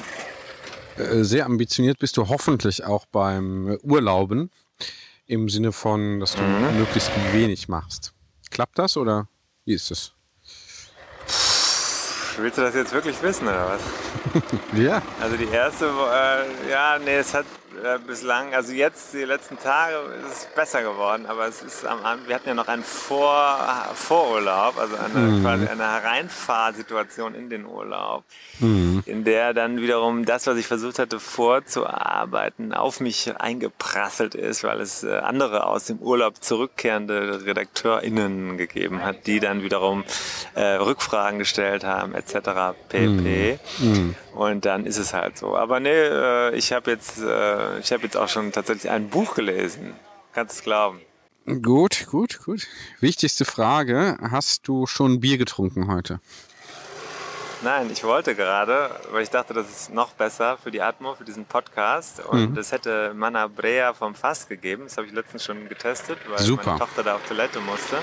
Äh, 0.97 1.23
Sehr 1.23 1.45
ambitioniert 1.45 1.99
bist 1.99 2.17
du 2.17 2.29
hoffentlich 2.29 2.85
auch 2.85 3.05
beim 3.05 3.77
Urlauben. 3.83 4.49
Im 5.27 5.49
Sinne 5.49 5.71
von, 5.71 6.19
dass 6.19 6.35
du 6.35 6.43
Mhm. 6.43 6.77
möglichst 6.77 7.09
wenig 7.33 7.67
machst. 7.67 8.13
Klappt 8.51 8.77
das 8.77 8.95
oder 8.95 9.27
wie 9.65 9.73
ist 9.73 9.89
es? 9.91 10.11
Willst 12.37 12.57
du 12.57 12.61
das 12.61 12.75
jetzt 12.75 12.91
wirklich 12.93 13.19
wissen 13.21 13.47
oder 13.47 13.69
was? 13.69 13.81
Ja. 14.77 15.01
Also 15.21 15.37
die 15.37 15.47
erste, 15.47 15.85
äh, 15.85 16.69
ja, 16.69 16.99
nee, 16.99 17.15
es 17.15 17.33
hat 17.33 17.45
äh, 17.83 17.99
bislang, 18.05 18.53
also 18.53 18.71
jetzt 18.71 19.13
die 19.13 19.23
letzten 19.23 19.57
Tage 19.57 19.95
ist 20.25 20.31
es 20.31 20.47
besser 20.55 20.81
geworden, 20.81 21.25
aber 21.25 21.47
es 21.47 21.61
ist 21.61 21.85
am 21.85 22.03
Anfang, 22.03 22.27
wir 22.27 22.35
hatten 22.35 22.47
ja 22.47 22.53
noch 22.53 22.67
einen 22.67 22.83
Vor, 22.83 23.57
Vorurlaub, 23.93 24.77
also 24.77 24.95
eine, 24.95 25.41
quasi 25.41 25.67
eine 25.67 25.83
Hereinfahrsituation 25.83 27.35
in 27.35 27.49
den 27.49 27.65
Urlaub, 27.65 28.23
in 28.59 29.23
der 29.23 29.53
dann 29.53 29.81
wiederum 29.81 30.25
das, 30.25 30.47
was 30.47 30.57
ich 30.57 30.67
versucht 30.67 30.99
hatte 30.99 31.19
vorzuarbeiten, 31.19 32.73
auf 32.73 32.99
mich 32.99 33.33
eingeprasselt 33.39 34.35
ist, 34.35 34.63
weil 34.63 34.79
es 34.81 35.03
äh, 35.03 35.17
andere 35.17 35.67
aus 35.67 35.85
dem 35.85 35.99
Urlaub 35.99 36.43
zurückkehrende 36.43 37.45
RedakteurInnen 37.45 38.57
gegeben 38.57 39.03
hat, 39.03 39.27
die 39.27 39.39
dann 39.39 39.63
wiederum 39.63 40.03
äh, 40.55 40.61
Rückfragen 40.61 41.39
gestellt 41.39 41.83
haben, 41.83 42.15
etc. 42.15 42.75
pp. 42.89 43.59
Und 44.35 44.65
dann 44.65 44.85
ist 44.85 44.97
es 44.97 45.13
halt 45.13 45.37
so. 45.37 45.55
Aber 45.55 45.79
nee, 45.79 45.89
äh, 45.89 46.53
ich 46.55 46.73
habe 46.73 46.91
jetzt, 46.91 47.21
äh, 47.21 47.57
ich 47.79 47.91
habe 47.91 48.03
jetzt 48.03 48.17
auch 48.17 48.29
schon 48.29 48.51
tatsächlich 48.51 48.89
ein 48.91 49.09
Buch 49.09 49.35
gelesen. 49.35 49.93
Kannst 50.33 50.55
du 50.55 50.59
es 50.59 50.63
glauben? 50.63 51.01
Gut, 51.61 52.07
gut, 52.09 52.39
gut. 52.43 52.67
Wichtigste 52.99 53.45
Frage. 53.45 54.17
Hast 54.19 54.67
du 54.67 54.87
schon 54.87 55.19
Bier 55.19 55.37
getrunken 55.37 55.87
heute? 55.87 56.19
Nein, 57.61 57.89
ich 57.91 58.03
wollte 58.03 58.35
gerade, 58.35 58.91
weil 59.11 59.23
ich 59.23 59.29
dachte, 59.29 59.53
das 59.53 59.69
ist 59.69 59.93
noch 59.93 60.11
besser 60.11 60.57
für 60.61 60.71
die 60.71 60.81
Atmo, 60.81 61.15
für 61.15 61.23
diesen 61.23 61.45
Podcast. 61.45 62.23
Und 62.23 62.57
es 62.57 62.71
hätte 62.71 63.13
Manna 63.15 63.47
Brea 63.47 63.93
vom 63.93 64.13
Fass 64.13 64.47
gegeben. 64.47 64.83
Das 64.83 64.97
habe 64.97 65.07
ich 65.07 65.13
letztens 65.13 65.45
schon 65.45 65.67
getestet, 65.69 66.17
weil 66.27 66.39
Super. 66.39 66.65
meine 66.65 66.79
Tochter 66.79 67.03
da 67.03 67.15
auf 67.15 67.27
Toilette 67.27 67.59
musste. 67.61 67.97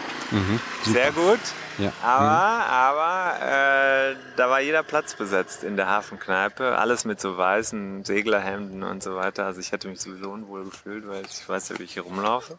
Sehr 0.84 1.12
gut. 1.12 1.40
Ja. 1.78 1.92
Aber, 2.02 2.66
aber 2.66 4.10
äh, 4.12 4.16
da 4.36 4.50
war 4.50 4.60
jeder 4.60 4.82
Platz 4.82 5.14
besetzt 5.14 5.64
in 5.64 5.76
der 5.76 5.88
Hafenkneipe. 5.88 6.78
Alles 6.78 7.04
mit 7.04 7.20
so 7.20 7.36
weißen 7.36 8.04
Seglerhemden 8.04 8.82
und 8.82 9.02
so 9.02 9.14
weiter. 9.16 9.46
Also 9.46 9.60
ich 9.60 9.72
hätte 9.72 9.88
mich 9.88 10.00
sowieso 10.00 10.30
unwohl 10.30 10.64
gefühlt, 10.64 11.08
weil 11.08 11.22
ich 11.24 11.48
weiß 11.48 11.70
ja, 11.70 11.78
wie 11.78 11.84
ich 11.84 11.94
hier 11.94 12.02
rumlaufe. 12.02 12.58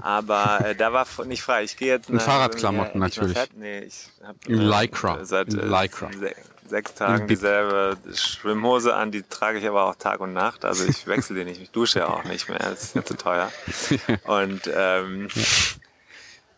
Aber 0.00 0.64
äh, 0.64 0.74
da 0.74 0.92
war 0.92 1.06
nicht 1.24 1.42
frei. 1.42 1.64
Ich 1.64 1.76
gehe 1.76 1.88
jetzt 1.88 2.10
In 2.10 2.20
Fahrradklamotten 2.20 3.00
natürlich. 3.00 3.36
fett. 3.36 3.50
Nee, 3.56 3.80
ich 3.80 4.08
hab, 4.26 4.36
In 4.46 4.60
Lycra. 4.60 5.24
Seit 5.24 5.52
In 5.52 5.60
äh, 5.60 5.64
Lycra. 5.64 6.10
se 6.12 6.34
sechs 6.70 6.94
Tagen 6.94 7.26
dieselbe 7.26 7.96
Schwimmhose 8.14 8.94
an. 8.94 9.10
Die 9.10 9.22
trage 9.22 9.58
ich 9.58 9.66
aber 9.68 9.86
auch 9.86 9.96
Tag 9.96 10.20
und 10.20 10.32
Nacht. 10.32 10.64
Also 10.64 10.84
ich 10.86 11.06
wechsle 11.06 11.36
die 11.36 11.44
nicht. 11.44 11.60
Ich 11.60 11.70
dusche 11.70 11.98
ja 11.98 12.06
auch 12.08 12.24
nicht 12.24 12.48
mehr. 12.48 12.58
Das 12.58 12.84
ist 12.84 12.94
ja 12.94 13.04
zu 13.04 13.16
teuer. 13.16 13.50
Und 14.24 14.70
ähm, 14.72 15.28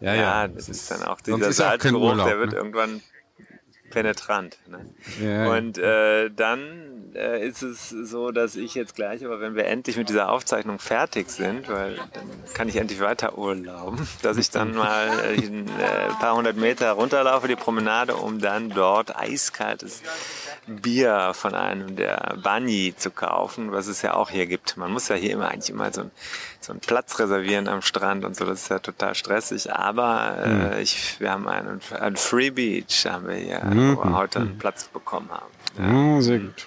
Ja, 0.02 0.14
ja, 0.14 0.48
das 0.48 0.68
ist 0.68 0.90
dann 0.90 1.04
auch 1.04 1.20
dieser 1.20 1.52
Salzgeruch, 1.52 2.24
der 2.24 2.38
wird 2.38 2.50
ne? 2.50 2.56
irgendwann 2.56 3.02
penetrant. 3.90 4.58
Ne? 4.68 4.86
Ja, 5.20 5.44
ja. 5.44 5.52
Und 5.52 5.78
äh, 5.78 6.30
dann 6.30 7.12
äh, 7.14 7.46
ist 7.46 7.62
es 7.62 7.90
so, 7.90 8.30
dass 8.32 8.56
ich 8.56 8.74
jetzt 8.74 8.94
gleich, 8.94 9.24
aber 9.24 9.40
wenn 9.40 9.54
wir 9.54 9.66
endlich 9.66 9.96
mit 9.96 10.08
dieser 10.08 10.30
Aufzeichnung 10.30 10.78
fertig 10.78 11.30
sind, 11.30 11.68
weil 11.68 11.96
dann 11.96 12.28
kann 12.54 12.68
ich 12.68 12.76
endlich 12.76 13.00
weiter 13.00 13.38
urlauben, 13.38 14.08
dass 14.22 14.38
ich 14.38 14.50
dann 14.50 14.74
mal 14.74 15.08
äh, 15.20 15.36
ein 15.36 15.68
äh, 15.68 16.08
paar 16.18 16.34
hundert 16.36 16.56
Meter 16.56 16.92
runterlaufe, 16.92 17.46
die 17.48 17.56
Promenade, 17.56 18.16
um 18.16 18.40
dann 18.40 18.70
dort 18.70 19.14
eiskaltes 19.14 20.02
Bier 20.66 21.32
von 21.34 21.54
einem 21.54 21.96
der 21.96 22.36
Bani 22.42 22.94
zu 22.96 23.10
kaufen, 23.10 23.72
was 23.72 23.88
es 23.88 24.02
ja 24.02 24.14
auch 24.14 24.30
hier 24.30 24.46
gibt. 24.46 24.76
Man 24.76 24.92
muss 24.92 25.08
ja 25.08 25.16
hier 25.16 25.32
immer 25.32 25.48
eigentlich 25.48 25.70
immer 25.70 25.92
so, 25.92 26.02
ein, 26.02 26.10
so 26.60 26.72
einen 26.72 26.80
Platz 26.80 27.18
reservieren 27.18 27.68
am 27.68 27.82
Strand 27.82 28.24
und 28.24 28.36
so, 28.36 28.44
das 28.44 28.62
ist 28.62 28.68
ja 28.68 28.78
total 28.78 29.14
stressig. 29.14 29.72
Aber 29.72 30.36
äh, 30.44 30.82
ich, 30.82 31.18
wir 31.20 31.32
haben 31.32 31.48
einen, 31.48 31.80
einen 31.98 32.16
Free 32.16 32.50
Beach, 32.50 33.06
haben 33.06 33.26
wir 33.26 33.34
hier, 33.34 33.60
wo 33.64 34.04
wir 34.04 34.16
heute 34.16 34.40
einen 34.40 34.58
Platz 34.58 34.84
bekommen 34.84 35.30
haben. 35.30 36.16
Ja. 36.16 36.20
Sehr 36.20 36.38
gut. 36.38 36.66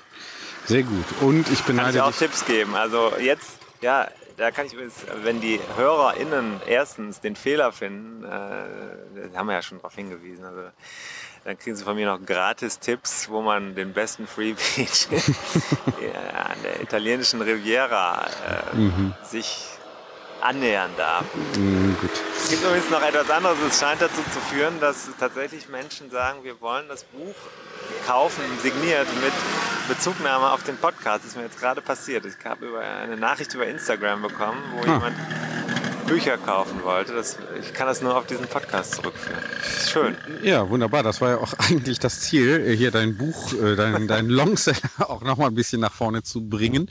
Sehr 0.65 0.83
gut. 0.83 1.05
Und 1.21 1.49
ich 1.49 1.59
Kann 1.65 1.77
beneide 1.77 1.97
ich 1.97 2.01
auch 2.01 2.09
dich. 2.09 2.19
Tipps 2.19 2.45
geben. 2.45 2.75
Also 2.75 3.13
jetzt, 3.19 3.59
ja, 3.81 4.07
da 4.37 4.51
kann 4.51 4.65
ich 4.65 4.73
übrigens, 4.73 4.95
wenn 5.23 5.39
die 5.39 5.59
HörerInnen 5.77 6.59
erstens 6.67 7.21
den 7.21 7.35
Fehler 7.35 7.71
finden, 7.71 8.25
äh, 8.25 9.37
haben 9.37 9.47
wir 9.47 9.53
ja 9.53 9.61
schon 9.61 9.77
darauf 9.77 9.95
hingewiesen, 9.95 10.43
also 10.43 10.63
dann 11.45 11.59
kriegen 11.59 11.75
sie 11.75 11.83
von 11.83 11.95
mir 11.95 12.07
noch 12.07 12.25
gratis 12.25 12.79
Tipps, 12.79 13.29
wo 13.29 13.41
man 13.41 13.75
den 13.75 13.93
besten 13.93 14.25
Free 14.25 14.53
Beach 14.53 15.07
an 16.33 16.57
der 16.63 16.81
italienischen 16.81 17.39
Riviera 17.39 18.25
äh, 18.25 19.25
sich 19.25 19.63
annähern 20.41 20.89
darf. 20.97 21.23
Gut. 21.53 22.09
Es 22.35 22.49
gibt 22.49 22.63
übrigens 22.63 22.89
noch 22.89 23.01
etwas 23.01 23.29
anderes. 23.29 23.57
Es 23.67 23.79
scheint 23.79 24.01
dazu 24.01 24.23
zu 24.33 24.39
führen, 24.51 24.79
dass 24.79 25.07
tatsächlich 25.19 25.69
Menschen 25.69 26.09
sagen, 26.09 26.43
wir 26.43 26.59
wollen 26.61 26.87
das 26.87 27.03
Buch 27.03 27.35
kaufen, 28.07 28.43
signiert 28.63 29.07
mit 29.21 29.33
Bezugnahme 29.87 30.51
auf 30.51 30.63
den 30.63 30.77
Podcast. 30.77 31.19
Das 31.19 31.31
ist 31.31 31.37
mir 31.37 31.43
jetzt 31.43 31.59
gerade 31.59 31.79
passiert. 31.81 32.25
Ich 32.25 32.43
habe 32.43 32.65
über 32.65 32.81
eine 32.81 33.17
Nachricht 33.17 33.53
über 33.53 33.67
Instagram 33.67 34.23
bekommen, 34.23 34.61
wo 34.75 34.81
jemand 34.81 35.15
Bücher 36.05 36.37
kaufen 36.37 36.83
wollte. 36.83 37.13
Das, 37.13 37.37
ich 37.59 37.73
kann 37.73 37.87
das 37.87 38.01
nur 38.01 38.15
auf 38.15 38.27
diesen 38.27 38.45
Podcast 38.45 38.95
zurückführen. 38.95 39.41
Ist 39.61 39.89
schön. 39.89 40.15
Ja, 40.43 40.69
wunderbar. 40.69 41.03
Das 41.03 41.21
war 41.21 41.29
ja 41.31 41.37
auch 41.37 41.53
eigentlich 41.57 41.99
das 41.99 42.21
Ziel, 42.21 42.75
hier 42.75 42.91
dein 42.91 43.17
Buch, 43.17 43.53
äh, 43.53 43.75
dein, 43.75 44.07
dein 44.07 44.29
Longseller 44.29 44.77
auch 44.99 45.23
nochmal 45.23 45.47
ein 45.47 45.55
bisschen 45.55 45.81
nach 45.81 45.93
vorne 45.93 46.23
zu 46.23 46.47
bringen. 46.47 46.89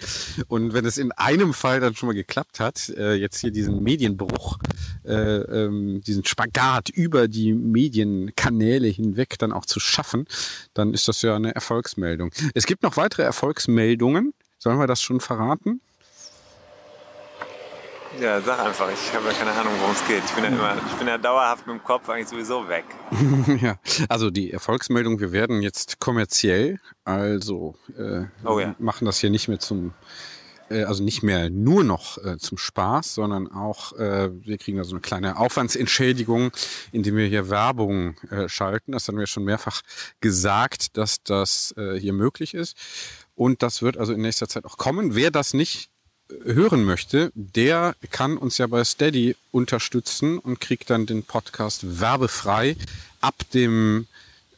Und 0.48 0.74
wenn 0.74 0.84
es 0.84 0.98
in 0.98 1.12
einem 1.12 1.54
Fall 1.54 1.80
dann 1.80 1.94
schon 1.94 2.08
mal 2.08 2.14
geklappt 2.14 2.60
hat, 2.60 2.88
äh, 2.90 3.14
jetzt 3.14 3.40
hier 3.40 3.50
diesen 3.50 3.82
Medienbruch, 3.82 4.58
äh, 5.04 5.12
ähm, 5.12 6.02
diesen 6.02 6.24
Spagat 6.24 6.88
über 6.88 7.28
die 7.28 7.52
Medienkanäle 7.52 8.88
hinweg 8.88 9.38
dann 9.38 9.52
auch 9.52 9.66
zu 9.66 9.80
schaffen, 9.80 10.26
dann 10.74 10.92
ist 10.92 11.08
das 11.08 11.22
ja 11.22 11.36
eine 11.36 11.54
Erfolgsmeldung. 11.54 12.32
Es 12.54 12.66
gibt 12.66 12.82
noch 12.82 12.96
weitere 12.96 13.22
Erfolgsmeldungen. 13.22 14.34
Sollen 14.58 14.78
wir 14.78 14.86
das 14.86 15.02
schon 15.02 15.20
verraten? 15.20 15.80
Ja, 18.20 18.40
sag 18.40 18.60
einfach. 18.60 18.88
Ich 18.92 19.12
habe 19.14 19.26
ja 19.26 19.32
keine 19.32 19.50
Ahnung, 19.52 19.72
worum 19.80 19.92
es 19.92 20.06
geht. 20.06 20.22
Ich 20.24 20.30
bin 20.32 20.44
ja 20.44 20.50
immer, 20.50 20.76
ich 20.86 20.92
bin 20.94 21.08
ja 21.08 21.18
dauerhaft 21.18 21.66
mit 21.66 21.76
dem 21.76 21.82
Kopf 21.84 22.08
eigentlich 22.08 22.28
sowieso 22.28 22.68
weg. 22.68 22.84
Ja, 23.60 23.76
also 24.08 24.30
die 24.30 24.52
Erfolgsmeldung, 24.52 25.20
wir 25.20 25.32
werden 25.32 25.62
jetzt 25.62 26.00
kommerziell, 26.00 26.80
also 27.04 27.76
äh, 27.96 28.24
Oh 28.44 28.58
ja. 28.60 28.74
machen 28.78 29.04
das 29.04 29.18
hier 29.18 29.30
nicht 29.30 29.48
mehr 29.48 29.58
zum, 29.58 29.92
äh, 30.70 30.84
also 30.84 31.02
nicht 31.02 31.22
mehr 31.22 31.50
nur 31.50 31.84
noch 31.84 32.18
äh, 32.24 32.36
zum 32.38 32.58
Spaß, 32.58 33.14
sondern 33.14 33.50
auch, 33.50 33.92
äh, 33.94 34.30
wir 34.32 34.58
kriegen 34.58 34.78
da 34.78 34.84
so 34.84 34.92
eine 34.92 35.00
kleine 35.00 35.36
Aufwandsentschädigung, 35.38 36.52
indem 36.92 37.16
wir 37.16 37.26
hier 37.26 37.48
Werbung 37.50 38.16
äh, 38.30 38.48
schalten. 38.48 38.92
Das 38.92 39.08
haben 39.08 39.18
wir 39.18 39.26
schon 39.26 39.44
mehrfach 39.44 39.82
gesagt, 40.20 40.96
dass 40.96 41.22
das 41.22 41.74
äh, 41.76 41.98
hier 41.98 42.12
möglich 42.12 42.54
ist. 42.54 42.76
Und 43.34 43.62
das 43.62 43.82
wird 43.82 43.96
also 43.96 44.12
in 44.12 44.20
nächster 44.20 44.48
Zeit 44.48 44.64
auch 44.64 44.76
kommen. 44.76 45.14
Wer 45.14 45.30
das 45.30 45.54
nicht 45.54 45.90
hören 46.44 46.84
möchte, 46.84 47.30
der 47.34 47.94
kann 48.10 48.36
uns 48.36 48.58
ja 48.58 48.66
bei 48.66 48.84
Steady 48.84 49.36
unterstützen 49.52 50.38
und 50.38 50.60
kriegt 50.60 50.90
dann 50.90 51.06
den 51.06 51.22
Podcast 51.22 52.00
werbefrei 52.00 52.76
ab 53.20 53.34
dem 53.52 54.06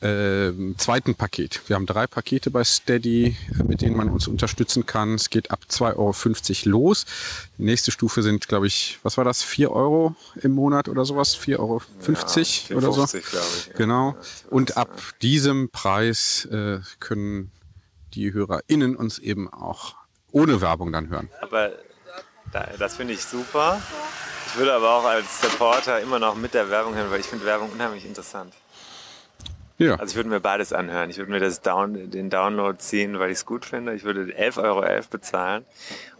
äh, 0.01 0.53
zweiten 0.77 1.15
Paket. 1.15 1.62
Wir 1.67 1.77
haben 1.77 1.87
drei 1.87 2.07
Pakete 2.07 2.51
bei 2.51 2.65
Steady, 2.65 3.37
äh, 3.59 3.62
mit 3.65 3.81
denen 3.81 3.97
man 3.97 4.11
uns 4.11 4.29
unterstützen 4.29 4.85
kann. 4.85 5.15
Es 5.15 5.31
geht 5.31 5.51
ab 5.51 5.61
2,50 5.71 6.67
Euro 6.67 6.79
los. 6.79 7.07
Die 7.59 7.65
nächste 7.65 7.91
Stufe 7.91 8.23
sind, 8.23 8.47
glaube 8.47 8.67
ich, 8.67 8.99
was 9.03 9.17
war 9.17 9.25
das? 9.25 9.43
4 9.43 9.71
Euro 9.73 10.15
im 10.43 10.53
Monat 10.53 10.89
oder 10.89 11.05
sowas? 11.05 11.37
4,50 11.37 11.59
Euro 11.59 11.83
ja, 12.69 12.77
oder 12.77 12.93
so. 12.93 13.17
Ich. 13.17 13.25
Genau. 13.75 14.17
Und 14.51 14.77
ab 14.77 14.91
diesem 15.23 15.71
Preis 15.71 16.45
äh, 16.47 16.81
können 17.01 17.51
die 18.15 18.33
HörerInnen 18.33 18.97
uns 18.97 19.19
eben 19.19 19.53
auch 19.53 19.95
ohne 20.37 20.61
Werbung 20.61 20.92
dann 20.92 21.09
hören. 21.09 21.31
Aber 21.40 21.72
das 22.79 22.96
finde 22.96 23.14
ich 23.14 23.25
super. 23.25 23.81
Ich 24.46 24.57
würde 24.57 24.75
aber 24.75 24.90
auch 24.90 25.05
als 25.05 25.40
Supporter 25.40 26.01
immer 26.01 26.18
noch 26.18 26.35
mit 26.35 26.53
der 26.53 26.68
Werbung 26.68 26.94
hören, 26.94 27.11
weil 27.11 27.20
ich 27.20 27.27
finde 27.27 27.46
Werbung 27.46 27.70
unheimlich 27.72 28.05
interessant. 28.05 28.53
Ja. 29.79 29.94
Also 29.96 30.12
ich 30.12 30.16
würde 30.16 30.29
mir 30.29 30.40
beides 30.40 30.72
anhören. 30.72 31.11
Ich 31.11 31.18
würde 31.18 31.31
mir 31.31 31.40
das 31.40 31.62
Down, 31.62 32.11
den 32.11 32.31
Download 32.31 32.79
ziehen, 32.79 33.18
weil 33.18 33.31
ich 33.31 33.38
es 33.38 33.46
gut 33.46 33.64
finde. 33.64 33.94
Ich 33.94 34.05
würde 34.05 34.25
11,11 34.25 34.62
Euro 34.62 35.03
bezahlen. 35.11 35.64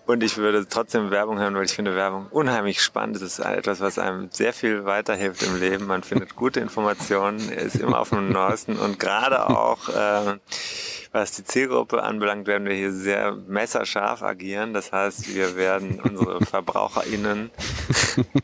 Und 0.07 0.23
ich 0.23 0.37
würde 0.37 0.66
trotzdem 0.69 1.11
Werbung 1.11 1.38
hören, 1.38 1.55
weil 1.57 1.64
ich 1.64 1.73
finde 1.73 1.97
Werbung 1.97 2.29
unheimlich 2.31 2.81
spannend. 2.81 3.16
Das 3.16 3.23
ist 3.23 3.38
etwas, 3.40 3.81
was 3.81 3.99
einem 3.99 4.29
sehr 4.31 4.53
viel 4.53 4.85
weiterhilft 4.85 5.42
im 5.42 5.59
Leben. 5.59 5.87
Man 5.87 6.05
findet 6.05 6.37
gute 6.37 6.61
Informationen, 6.61 7.51
ist 7.51 7.77
immer 7.77 7.99
auf 7.99 8.11
dem 8.11 8.31
Neuesten 8.31 8.77
und 8.77 9.01
gerade 9.01 9.49
auch 9.49 9.88
äh, 9.88 10.38
was 11.16 11.33
die 11.33 11.45
Zielgruppe 11.45 12.03
anbelangt, 12.03 12.47
werden 12.47 12.69
wir 12.69 12.75
hier 12.75 12.92
sehr 12.92 13.33
messerscharf 13.33 14.23
agieren. 14.23 14.75
Das 14.75 14.92
heißt, 14.92 15.35
wir 15.35 15.57
werden 15.57 15.99
unsere 15.99 16.45
VerbraucherInnen 16.45 17.51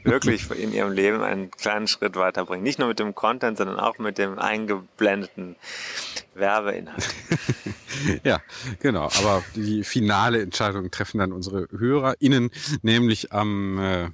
wirklich 0.05 0.51
in 0.51 0.73
ihrem 0.73 0.93
Leben 0.93 1.23
einen 1.23 1.51
kleinen 1.51 1.87
Schritt 1.87 2.17
weiterbringen. 2.17 2.63
Nicht 2.63 2.79
nur 2.79 2.89
mit 2.89 2.99
dem 2.99 3.15
Content, 3.15 3.59
sondern 3.59 3.79
auch 3.79 3.99
mit 3.99 4.17
dem 4.17 4.39
eingeblendeten 4.39 5.57
Werbeinhalt. 6.35 7.15
ja, 8.25 8.41
genau. 8.81 9.05
Aber 9.05 9.43
die 9.55 9.85
finale 9.85 10.43
Entscheidung 10.43 10.91
treffen 10.91 11.19
dann 11.19 11.33
unsere 11.33 11.69
HörerInnen, 11.71 12.51
nämlich 12.83 13.33
am, 13.33 13.79
äh, 13.79 14.11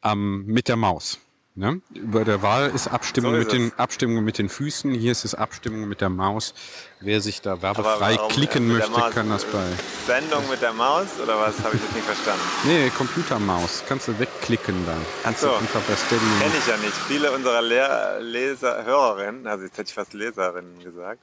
am 0.00 0.44
mit 0.44 0.68
der 0.68 0.76
Maus. 0.76 1.18
Ne? 1.54 1.82
Über 1.92 2.24
der 2.24 2.40
Wahl 2.40 2.70
ist 2.70 2.88
Abstimmung 2.88 3.32
so 3.32 3.36
ist 3.36 3.44
mit 3.44 3.52
den 3.52 3.78
Abstimmung 3.78 4.24
mit 4.24 4.38
den 4.38 4.48
Füßen. 4.48 4.94
Hier 4.94 5.12
ist 5.12 5.26
es 5.26 5.34
Abstimmung 5.34 5.86
mit 5.86 6.00
der 6.00 6.08
Maus. 6.08 6.54
Wer 7.00 7.20
sich 7.20 7.42
da 7.42 7.60
werbefrei 7.60 8.16
klicken 8.30 8.68
möchte, 8.68 8.98
kann 9.10 9.28
das 9.28 9.44
bei. 9.44 9.62
Sendung 10.06 10.48
mit 10.48 10.62
der 10.62 10.72
Maus 10.72 11.08
oder 11.22 11.38
was? 11.38 11.62
Habe 11.62 11.76
ich 11.76 11.82
jetzt 11.82 11.94
nicht 11.94 12.06
verstanden. 12.06 12.40
Nee, 12.64 12.88
Computermaus. 12.96 13.84
Kannst 13.86 14.08
du 14.08 14.18
wegklicken 14.18 14.86
dann. 14.86 15.04
Kannst 15.24 15.44
Ach 15.44 15.60
so. 15.60 16.16
Kenne 16.16 16.52
ich 16.58 16.66
ja 16.66 16.76
nicht. 16.78 16.96
Viele 17.06 17.30
unserer 17.32 17.60
Lehr 17.60 18.18
Leser, 18.20 18.86
Hörerinnen, 18.86 19.46
also 19.46 19.64
jetzt 19.64 19.76
hätte 19.76 19.88
ich 19.88 19.94
fast 19.94 20.14
Leserinnen 20.14 20.82
gesagt, 20.82 21.20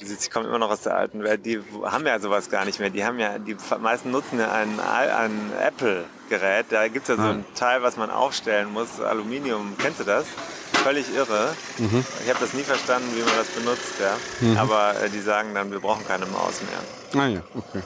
ich 0.00 0.30
komme 0.30 0.48
immer 0.48 0.58
noch 0.58 0.70
aus 0.70 0.82
der 0.82 0.96
alten 0.96 1.22
Welt, 1.22 1.44
die 1.44 1.60
haben 1.84 2.06
ja 2.06 2.18
sowas 2.18 2.50
gar 2.50 2.64
nicht 2.64 2.80
mehr. 2.80 2.90
Die 2.90 3.04
haben 3.04 3.18
ja, 3.18 3.38
die 3.38 3.56
meisten 3.80 4.10
nutzen 4.10 4.38
ja 4.38 4.50
ein, 4.50 4.80
ein 4.80 5.52
Apple-Gerät. 5.60 6.66
Da 6.70 6.88
gibt 6.88 7.08
es 7.08 7.16
ja 7.16 7.22
so 7.22 7.28
ein 7.30 7.44
Teil, 7.54 7.82
was 7.82 7.96
man 7.96 8.10
aufstellen 8.10 8.72
muss, 8.72 9.00
Aluminium. 9.00 9.74
Kennst 9.78 10.00
du 10.00 10.04
das? 10.04 10.26
Völlig 10.72 11.14
irre. 11.14 11.54
Mhm. 11.78 12.04
Ich 12.24 12.30
habe 12.30 12.40
das 12.40 12.54
nie 12.54 12.62
verstanden, 12.62 13.08
wie 13.14 13.22
man 13.22 13.34
das 13.36 13.48
benutzt, 13.48 13.94
ja. 14.00 14.16
Mhm. 14.40 14.56
Aber 14.56 14.94
äh, 15.02 15.10
die 15.10 15.20
sagen 15.20 15.54
dann, 15.54 15.70
wir 15.70 15.80
brauchen 15.80 16.06
keine 16.06 16.24
Maus 16.26 16.62
mehr. 16.62 17.22
Ah 17.22 17.26
ja, 17.26 17.42
okay. 17.54 17.82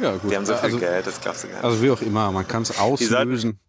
Ja, 0.00 0.06
ja 0.06 0.16
gut. 0.16 0.30
Die 0.30 0.36
haben 0.36 0.46
so 0.46 0.54
viel 0.54 0.64
also, 0.64 0.78
Geld, 0.78 1.06
das 1.06 1.20
glaubst 1.20 1.44
du 1.44 1.48
gar 1.48 1.56
nicht. 1.56 1.64
Also 1.64 1.82
wie 1.82 1.90
auch 1.90 2.02
immer, 2.02 2.32
man 2.32 2.46
kann 2.48 2.62
es 2.62 2.76
auslösen 2.78 3.60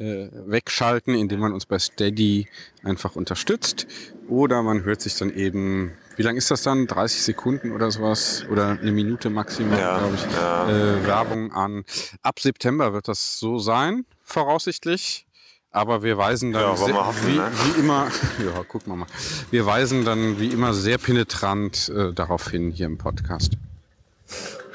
äh, 0.00 0.28
wegschalten, 0.46 1.14
indem 1.14 1.40
man 1.40 1.52
uns 1.52 1.66
bei 1.66 1.78
Steady 1.78 2.48
einfach 2.82 3.14
unterstützt. 3.14 3.86
Oder 4.28 4.62
man 4.62 4.82
hört 4.82 5.00
sich 5.00 5.16
dann 5.16 5.32
eben 5.32 5.92
wie 6.20 6.22
lang 6.22 6.36
ist 6.36 6.50
das 6.50 6.62
dann? 6.62 6.86
30 6.86 7.22
Sekunden 7.22 7.72
oder 7.72 7.90
sowas? 7.90 8.44
Oder 8.50 8.78
eine 8.78 8.92
Minute 8.92 9.30
maximal, 9.30 9.78
ja, 9.78 9.98
glaube 9.98 10.16
ich. 10.16 10.36
Ja. 10.36 10.68
Äh, 10.68 11.06
Werbung 11.06 11.50
an. 11.52 11.84
Ab 12.20 12.40
September 12.40 12.92
wird 12.92 13.08
das 13.08 13.38
so 13.38 13.58
sein, 13.58 14.04
voraussichtlich. 14.22 15.26
Aber 15.70 16.02
wir 16.02 16.18
weisen 16.18 16.52
dann 16.52 16.62
ja, 16.62 16.76
sehr, 16.76 17.06
hoffen, 17.06 17.26
wie, 17.26 17.36
ne? 17.38 17.50
wie, 17.64 17.80
immer, 17.80 18.08
ja, 18.44 18.64
guck 18.68 18.86
mal 18.86 18.96
mal. 18.96 19.06
Wir 19.50 19.64
weisen 19.64 20.04
dann 20.04 20.38
wie 20.38 20.48
immer 20.48 20.74
sehr 20.74 20.98
penetrant 20.98 21.88
äh, 21.88 22.12
darauf 22.12 22.50
hin 22.50 22.70
hier 22.70 22.84
im 22.84 22.98
Podcast. 22.98 23.52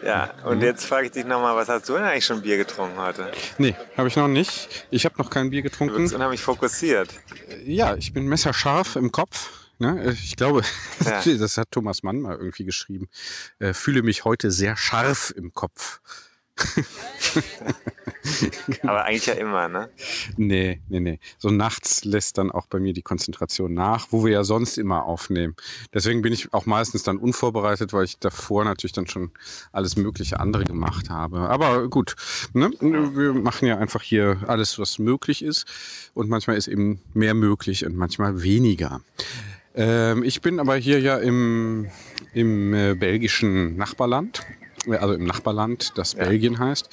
Ja, 0.05 0.35
und 0.43 0.57
mhm. 0.59 0.63
jetzt 0.63 0.85
frage 0.85 1.07
ich 1.07 1.11
dich 1.11 1.25
nochmal, 1.25 1.55
was 1.55 1.67
hast 1.67 1.89
du 1.89 1.93
denn 1.93 2.03
eigentlich 2.03 2.25
schon 2.25 2.43
Bier 2.43 2.57
getrunken 2.57 2.99
heute? 2.99 3.31
Nee, 3.57 3.75
habe 3.97 4.07
ich 4.07 4.15
noch 4.15 4.27
nicht. 4.27 4.85
Ich 4.91 5.03
habe 5.03 5.15
noch 5.17 5.31
kein 5.31 5.49
Bier 5.49 5.63
getrunken. 5.63 5.95
Du 5.95 6.01
bist 6.01 6.13
unheimlich 6.13 6.43
fokussiert. 6.43 7.09
Ja, 7.65 7.95
ich 7.95 8.13
bin 8.13 8.27
messerscharf 8.27 8.97
im 8.97 9.11
Kopf. 9.11 9.49
Ne? 9.79 10.11
Ich 10.13 10.35
glaube, 10.35 10.61
ja. 11.05 11.21
das 11.37 11.57
hat 11.57 11.71
Thomas 11.71 12.03
Mann 12.03 12.21
mal 12.21 12.37
irgendwie 12.37 12.65
geschrieben. 12.65 13.09
Äh, 13.57 13.73
fühle 13.73 14.03
mich 14.03 14.25
heute 14.25 14.51
sehr 14.51 14.77
scharf 14.77 15.33
im 15.35 15.55
Kopf. 15.55 16.01
Aber 18.83 19.05
eigentlich 19.05 19.25
ja 19.25 19.33
immer, 19.33 19.67
ne? 19.67 19.89
Nee, 20.37 20.81
nee, 20.89 20.99
nee. 20.99 21.19
So 21.37 21.49
nachts 21.49 22.05
lässt 22.05 22.37
dann 22.37 22.51
auch 22.51 22.67
bei 22.67 22.79
mir 22.79 22.93
die 22.93 23.01
Konzentration 23.01 23.73
nach, 23.73 24.07
wo 24.11 24.25
wir 24.25 24.31
ja 24.31 24.43
sonst 24.43 24.77
immer 24.77 25.05
aufnehmen. 25.05 25.55
Deswegen 25.93 26.21
bin 26.21 26.33
ich 26.33 26.53
auch 26.53 26.65
meistens 26.65 27.03
dann 27.03 27.17
unvorbereitet, 27.17 27.93
weil 27.93 28.05
ich 28.05 28.17
davor 28.19 28.65
natürlich 28.65 28.93
dann 28.93 29.07
schon 29.07 29.31
alles 29.71 29.95
mögliche 29.95 30.39
andere 30.39 30.63
gemacht 30.63 31.09
habe. 31.09 31.49
Aber 31.49 31.87
gut, 31.89 32.15
ne? 32.53 32.71
wir 32.79 33.33
machen 33.33 33.67
ja 33.67 33.77
einfach 33.77 34.01
hier 34.01 34.43
alles, 34.47 34.79
was 34.79 34.99
möglich 34.99 35.43
ist. 35.43 35.65
Und 36.13 36.29
manchmal 36.29 36.57
ist 36.57 36.67
eben 36.67 37.01
mehr 37.13 37.33
möglich 37.33 37.85
und 37.85 37.95
manchmal 37.95 38.41
weniger. 38.41 39.01
Ähm, 39.75 40.23
ich 40.23 40.41
bin 40.41 40.59
aber 40.59 40.77
hier 40.77 40.99
ja 40.99 41.17
im, 41.17 41.89
im 42.33 42.73
äh, 42.73 42.95
belgischen 42.95 43.75
Nachbarland, 43.75 44.41
also 44.87 45.13
im 45.13 45.25
Nachbarland, 45.25 45.97
das 45.97 46.13
ja. 46.13 46.25
Belgien 46.25 46.59
heißt. 46.59 46.89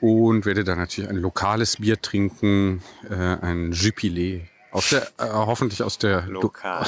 Und 0.00 0.46
werde 0.46 0.64
da 0.64 0.76
natürlich 0.76 1.10
ein 1.10 1.16
lokales 1.16 1.76
Bier 1.76 2.00
trinken, 2.00 2.82
äh, 3.10 3.14
ein 3.14 3.72
Jupiler. 3.72 4.40
Aus 4.72 4.90
der, 4.90 5.02
äh, 5.18 5.28
hoffentlich 5.30 5.82
aus 5.82 5.98
der, 5.98 6.26
Lokal. 6.26 6.86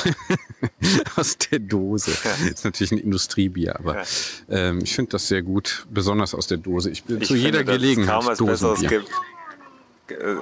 aus 1.16 1.36
der 1.36 1.58
Dose. 1.58 2.12
Ist 2.48 2.64
natürlich 2.64 2.92
ein 2.92 2.98
Industriebier, 2.98 3.76
aber 3.78 3.96
ja. 3.96 4.04
ähm, 4.48 4.80
ich 4.82 4.94
finde 4.94 5.10
das 5.10 5.28
sehr 5.28 5.42
gut, 5.42 5.86
besonders 5.90 6.32
aus 6.34 6.46
der 6.46 6.58
Dose. 6.58 6.90
Ich 6.90 7.04
bin 7.04 7.20
ich 7.20 7.28
zu 7.28 7.34
jeder 7.34 7.58
finde, 7.58 7.72
Gelegenheit 7.72 8.08
kaum 8.08 8.26
was 8.26 8.38
Besseres 8.38 8.80
gibt 8.80 9.10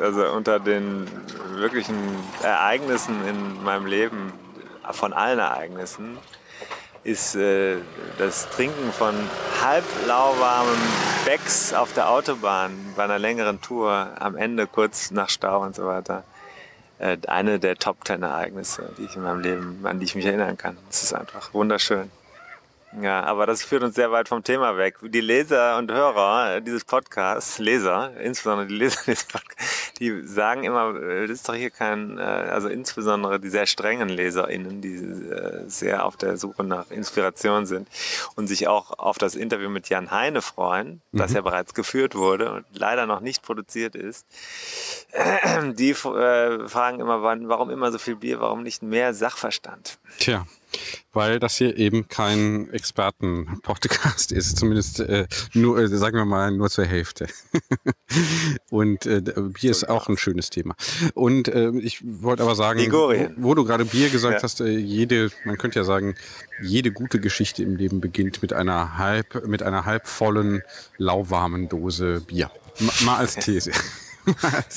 also 0.02 0.32
unter 0.32 0.58
den 0.58 1.06
wirklichen 1.56 1.96
Ereignissen 2.42 3.14
in 3.28 3.62
meinem 3.62 3.86
Leben 3.86 4.32
von 4.90 5.12
allen 5.12 5.38
Ereignissen 5.38 6.18
ist 7.04 7.34
äh, 7.34 7.76
das 8.18 8.48
Trinken 8.50 8.92
von 8.92 9.14
halblauwarmem 9.62 10.78
Becks 11.24 11.72
auf 11.72 11.92
der 11.92 12.10
Autobahn 12.10 12.72
bei 12.96 13.04
einer 13.04 13.18
längeren 13.18 13.60
Tour 13.60 14.08
am 14.18 14.36
Ende 14.36 14.66
kurz 14.66 15.10
nach 15.10 15.30
Stau 15.30 15.62
und 15.62 15.74
so 15.74 15.86
weiter 15.86 16.24
äh, 16.98 17.16
eine 17.26 17.58
der 17.58 17.76
Top 17.76 18.04
Ten 18.04 18.22
Ereignisse, 18.22 18.90
die 18.98 19.04
ich 19.04 19.16
in 19.16 19.22
meinem 19.22 19.40
Leben, 19.40 19.80
an 19.84 19.98
die 19.98 20.04
ich 20.04 20.14
mich 20.14 20.26
erinnern 20.26 20.56
kann. 20.56 20.76
Es 20.90 21.02
ist 21.02 21.14
einfach 21.14 21.52
wunderschön. 21.54 22.10
Ja, 22.98 23.22
aber 23.22 23.46
das 23.46 23.62
führt 23.62 23.84
uns 23.84 23.94
sehr 23.94 24.10
weit 24.10 24.28
vom 24.28 24.42
Thema 24.42 24.76
weg. 24.76 24.96
Die 25.00 25.20
Leser 25.20 25.78
und 25.78 25.92
Hörer 25.92 26.60
dieses 26.60 26.84
Podcasts, 26.84 27.58
Leser, 27.60 28.16
insbesondere 28.20 28.66
die 28.66 28.74
Leser 28.74 29.00
dieses 29.06 29.24
Podcasts, 29.24 29.92
die 30.00 30.26
sagen 30.26 30.64
immer, 30.64 30.96
äh, 30.96 31.28
das 31.28 31.38
ist 31.38 31.48
doch 31.48 31.54
hier 31.54 31.70
kein, 31.70 32.18
äh, 32.18 32.22
also 32.22 32.68
insbesondere 32.68 33.38
die 33.38 33.48
sehr 33.48 33.66
strengen 33.66 34.08
LeserInnen, 34.08 34.80
die 34.80 34.96
äh, 34.96 35.68
sehr 35.68 36.04
auf 36.04 36.16
der 36.16 36.36
Suche 36.36 36.64
nach 36.64 36.90
Inspiration 36.90 37.64
sind 37.64 37.88
und 38.34 38.48
sich 38.48 38.66
auch 38.66 38.98
auf 38.98 39.18
das 39.18 39.36
Interview 39.36 39.70
mit 39.70 39.88
Jan 39.88 40.10
Heine 40.10 40.42
freuen, 40.42 41.00
mhm. 41.12 41.18
das 41.18 41.32
ja 41.32 41.42
bereits 41.42 41.74
geführt 41.74 42.16
wurde 42.16 42.52
und 42.52 42.66
leider 42.72 43.06
noch 43.06 43.20
nicht 43.20 43.42
produziert 43.42 43.94
ist. 43.94 44.26
Die 45.74 45.94
fragen 45.94 46.98
immer, 46.98 47.22
warum 47.22 47.70
immer 47.70 47.92
so 47.92 47.98
viel 47.98 48.16
Bier, 48.16 48.40
warum 48.40 48.64
nicht 48.64 48.82
mehr 48.82 49.14
Sachverstand? 49.14 49.99
Tja, 50.18 50.46
weil 51.12 51.40
das 51.40 51.56
hier 51.56 51.76
eben 51.76 52.08
kein 52.08 52.70
Experten-Podcast 52.70 54.32
ist, 54.32 54.58
zumindest 54.58 55.00
äh, 55.00 55.26
nur, 55.54 55.78
äh, 55.78 55.88
sagen 55.88 56.16
wir 56.16 56.24
mal, 56.24 56.50
nur 56.50 56.70
zur 56.70 56.84
Hälfte. 56.84 57.26
und 58.70 59.06
äh, 59.06 59.20
Bier 59.20 59.70
ist 59.70 59.88
auch 59.88 60.08
ein 60.08 60.16
schönes 60.16 60.50
Thema. 60.50 60.74
Und 61.14 61.48
äh, 61.48 61.70
ich 61.78 62.00
wollte 62.04 62.42
aber 62.42 62.54
sagen, 62.54 62.80
wo, 62.92 63.12
wo, 63.36 63.54
du 63.54 63.64
gerade 63.64 63.84
Bier 63.84 64.10
gesagt 64.10 64.36
ja. 64.36 64.42
hast, 64.42 64.60
äh, 64.60 64.68
jede, 64.68 65.30
man 65.44 65.58
könnte 65.58 65.78
ja 65.78 65.84
sagen, 65.84 66.14
jede 66.62 66.92
gute 66.92 67.20
Geschichte 67.20 67.62
im 67.62 67.76
Leben 67.76 68.00
beginnt 68.00 68.42
mit 68.42 68.52
einer 68.52 68.98
halb, 68.98 69.46
mit 69.46 69.62
einer 69.62 69.84
halbvollen, 69.84 70.62
lauwarmen 70.98 71.68
Dose 71.68 72.20
Bier. 72.20 72.50
M 72.78 72.90
mal 73.04 73.16
als 73.16 73.36
These. 73.36 73.72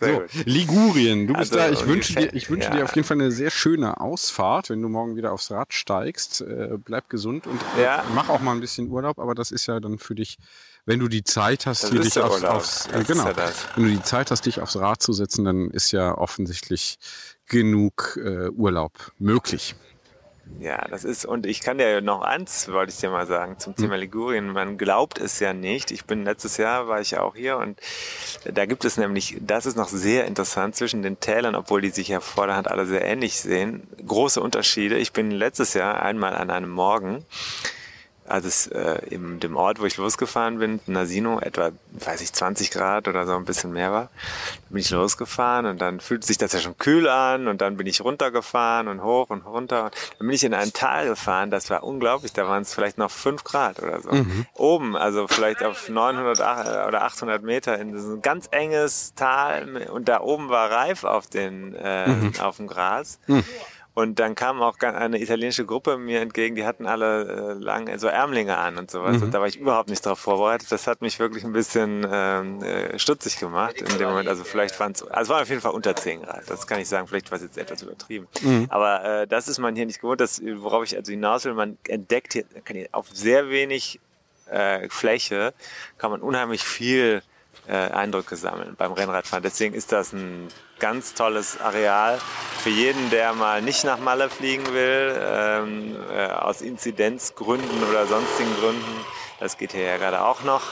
So, 0.00 0.22
Ligurien, 0.44 1.26
du 1.26 1.34
bist 1.34 1.56
Also, 1.56 1.56
da. 1.56 1.70
Ich 1.70 1.86
wünsche 1.86 2.14
dir, 2.14 2.34
ich 2.34 2.50
wünsche 2.50 2.68
ja. 2.68 2.76
dir 2.76 2.84
auf 2.84 2.94
jeden 2.94 3.06
Fall 3.06 3.16
eine 3.20 3.30
sehr 3.30 3.50
schöne 3.50 4.00
Ausfahrt, 4.00 4.70
wenn 4.70 4.82
du 4.82 4.88
morgen 4.88 5.16
wieder 5.16 5.32
aufs 5.32 5.50
Rad 5.50 5.72
steigst. 5.72 6.40
Äh, 6.42 6.76
bleib 6.82 7.08
gesund 7.08 7.46
und 7.46 7.60
äh, 7.78 7.82
Ja. 7.84 8.04
mach 8.14 8.28
auch 8.28 8.40
mal 8.40 8.52
ein 8.52 8.60
bisschen 8.60 8.88
Urlaub, 8.90 9.18
aber 9.18 9.34
das 9.34 9.50
ist 9.50 9.66
ja 9.66 9.80
dann 9.80 9.98
für 9.98 10.14
dich, 10.14 10.38
wenn 10.84 11.00
du 11.00 11.08
die 11.08 11.24
Zeit 11.24 11.66
hast, 11.66 11.88
hier 11.90 12.00
dich 12.00 12.18
aufs, 12.20 12.44
aufs 12.44 12.86
äh, 12.92 13.02
genau, 13.04 13.26
ja 13.28 13.34
wenn 13.74 13.84
du 13.84 13.90
die 13.90 14.02
Zeit 14.02 14.30
hast, 14.30 14.46
dich 14.46 14.60
aufs 14.60 14.76
Rad 14.76 15.02
zu 15.02 15.12
setzen, 15.12 15.44
dann 15.44 15.70
ist 15.70 15.92
ja 15.92 16.16
offensichtlich 16.16 16.98
genug 17.46 18.18
äh, 18.22 18.48
Urlaub 18.50 19.12
möglich. 19.18 19.74
Ja, 20.58 20.86
das 20.88 21.04
ist, 21.04 21.26
und 21.26 21.44
ich 21.44 21.60
kann 21.60 21.76
dir 21.76 22.00
noch 22.00 22.22
eins, 22.22 22.70
wollte 22.72 22.90
ich 22.90 22.98
dir 22.98 23.10
mal 23.10 23.26
sagen, 23.26 23.58
zum 23.58 23.76
Thema 23.76 23.96
Ligurien. 23.96 24.52
Man 24.52 24.78
glaubt 24.78 25.18
es 25.18 25.38
ja 25.38 25.52
nicht. 25.52 25.90
Ich 25.90 26.06
bin 26.06 26.24
letztes 26.24 26.56
Jahr, 26.56 26.88
war 26.88 27.00
ich 27.00 27.10
ja 27.10 27.20
auch 27.20 27.36
hier 27.36 27.58
und 27.58 27.78
da 28.44 28.64
gibt 28.64 28.84
es 28.84 28.96
nämlich, 28.96 29.36
das 29.40 29.66
ist 29.66 29.76
noch 29.76 29.88
sehr 29.88 30.24
interessant 30.26 30.74
zwischen 30.74 31.02
den 31.02 31.20
Tälern, 31.20 31.54
obwohl 31.54 31.82
die 31.82 31.90
sich 31.90 32.08
ja 32.08 32.20
vor 32.20 32.46
der 32.46 32.56
Hand 32.56 32.68
alle 32.68 32.86
sehr 32.86 33.04
ähnlich 33.04 33.38
sehen, 33.38 33.86
große 34.06 34.40
Unterschiede. 34.40 34.96
Ich 34.96 35.12
bin 35.12 35.30
letztes 35.30 35.74
Jahr 35.74 36.02
einmal 36.02 36.34
an 36.34 36.50
einem 36.50 36.70
Morgen, 36.70 37.24
als 38.28 38.44
es 38.44 38.66
äh, 38.68 38.98
in 39.10 39.40
dem 39.40 39.56
Ort, 39.56 39.80
wo 39.80 39.84
ich 39.86 39.96
losgefahren 39.96 40.58
bin, 40.58 40.80
Nasino, 40.86 41.40
etwa, 41.40 41.70
weiß 41.92 42.20
ich, 42.20 42.32
20 42.32 42.70
Grad 42.70 43.08
oder 43.08 43.26
so 43.26 43.34
ein 43.34 43.44
bisschen 43.44 43.72
mehr 43.72 43.92
war, 43.92 44.10
bin 44.68 44.78
ich 44.78 44.90
losgefahren 44.90 45.66
und 45.66 45.80
dann 45.80 46.00
fühlte 46.00 46.26
sich 46.26 46.38
das 46.38 46.52
ja 46.52 46.60
schon 46.60 46.76
kühl 46.78 47.08
an 47.08 47.48
und 47.48 47.60
dann 47.60 47.76
bin 47.76 47.86
ich 47.86 48.00
runtergefahren 48.02 48.88
und 48.88 49.02
hoch 49.02 49.30
und 49.30 49.46
runter. 49.46 49.84
Und 49.84 49.94
dann 50.18 50.26
bin 50.26 50.34
ich 50.34 50.44
in 50.44 50.54
ein 50.54 50.72
Tal 50.72 51.06
gefahren, 51.06 51.50
das 51.50 51.70
war 51.70 51.82
unglaublich, 51.82 52.32
da 52.32 52.48
waren 52.48 52.62
es 52.62 52.74
vielleicht 52.74 52.98
noch 52.98 53.10
5 53.10 53.44
Grad 53.44 53.82
oder 53.82 54.00
so. 54.00 54.10
Oben, 54.54 54.96
also 54.96 55.26
vielleicht 55.28 55.62
auf 55.62 55.88
900 55.88 56.40
ach- 56.40 56.88
oder 56.88 57.02
800 57.02 57.42
Meter 57.42 57.78
in 57.78 57.98
so 57.98 58.14
ein 58.14 58.22
ganz 58.22 58.48
enges 58.50 59.14
Tal 59.14 59.88
und 59.92 60.08
da 60.08 60.20
oben 60.20 60.48
war 60.48 60.70
Reif 60.70 61.04
auf, 61.04 61.26
den, 61.26 61.74
äh, 61.74 62.30
auf 62.40 62.56
dem 62.56 62.66
Gras. 62.66 63.18
Und 63.96 64.18
dann 64.18 64.34
kam 64.34 64.60
auch 64.60 64.78
eine 64.78 65.18
italienische 65.18 65.64
Gruppe 65.64 65.96
mir 65.96 66.20
entgegen, 66.20 66.54
die 66.54 66.66
hatten 66.66 66.86
alle 66.86 67.54
äh, 67.58 67.64
lang 67.64 67.98
so 67.98 68.08
Ärmlinge 68.08 68.58
an 68.58 68.76
und 68.76 68.90
sowas. 68.90 69.22
Und 69.22 69.32
da 69.32 69.40
war 69.40 69.46
ich 69.46 69.58
überhaupt 69.58 69.88
nicht 69.88 70.04
darauf 70.04 70.18
vorbereitet. 70.18 70.70
Das 70.70 70.86
hat 70.86 71.00
mich 71.00 71.18
wirklich 71.18 71.44
ein 71.44 71.54
bisschen 71.54 72.06
ähm, 72.12 72.62
äh, 72.62 72.98
stutzig 72.98 73.38
gemacht 73.38 73.80
in 73.80 73.98
dem 73.98 74.08
Moment. 74.08 74.28
Also 74.28 74.44
vielleicht 74.44 74.78
waren 74.78 74.92
es, 74.92 75.02
also 75.02 75.22
es 75.22 75.28
war 75.30 75.40
auf 75.40 75.48
jeden 75.48 75.62
Fall 75.62 75.72
unter 75.72 75.96
10 75.96 76.22
Grad. 76.22 76.42
Das 76.50 76.66
kann 76.66 76.78
ich 76.78 76.88
sagen. 76.88 77.08
Vielleicht 77.08 77.30
war 77.30 77.36
es 77.36 77.44
jetzt 77.44 77.56
etwas 77.56 77.80
übertrieben. 77.80 78.28
Aber 78.68 79.22
äh, 79.22 79.26
das 79.26 79.48
ist 79.48 79.58
man 79.58 79.74
hier 79.74 79.86
nicht 79.86 80.02
gewohnt. 80.02 80.20
Das, 80.20 80.42
worauf 80.44 80.84
ich 80.84 80.94
also 80.94 81.10
hinaus 81.10 81.46
will, 81.46 81.54
man 81.54 81.78
entdeckt 81.88 82.34
hier, 82.34 82.44
kann 82.64 82.76
hier 82.76 82.88
auf 82.92 83.08
sehr 83.10 83.48
wenig 83.48 83.98
äh, 84.50 84.88
Fläche 84.90 85.54
kann 85.98 86.10
man 86.10 86.20
unheimlich 86.20 86.62
viel 86.62 87.22
äh, 87.68 87.72
Eindrücke 87.72 88.36
sammeln 88.36 88.74
beim 88.76 88.92
Rennradfahren. 88.92 89.42
Deswegen 89.42 89.74
ist 89.74 89.92
das 89.92 90.12
ein 90.12 90.48
ganz 90.78 91.14
tolles 91.14 91.60
Areal 91.60 92.18
für 92.62 92.70
jeden, 92.70 93.10
der 93.10 93.32
mal 93.32 93.62
nicht 93.62 93.84
nach 93.84 93.98
Malle 93.98 94.28
fliegen 94.28 94.66
will, 94.72 95.16
ähm, 95.18 95.96
äh, 96.14 96.26
aus 96.26 96.60
Inzidenzgründen 96.60 97.82
oder 97.88 98.06
sonstigen 98.06 98.54
Gründen. 98.56 99.04
Das 99.40 99.56
geht 99.58 99.72
hier 99.72 99.84
ja 99.84 99.96
gerade 99.96 100.22
auch 100.22 100.42
noch. 100.42 100.62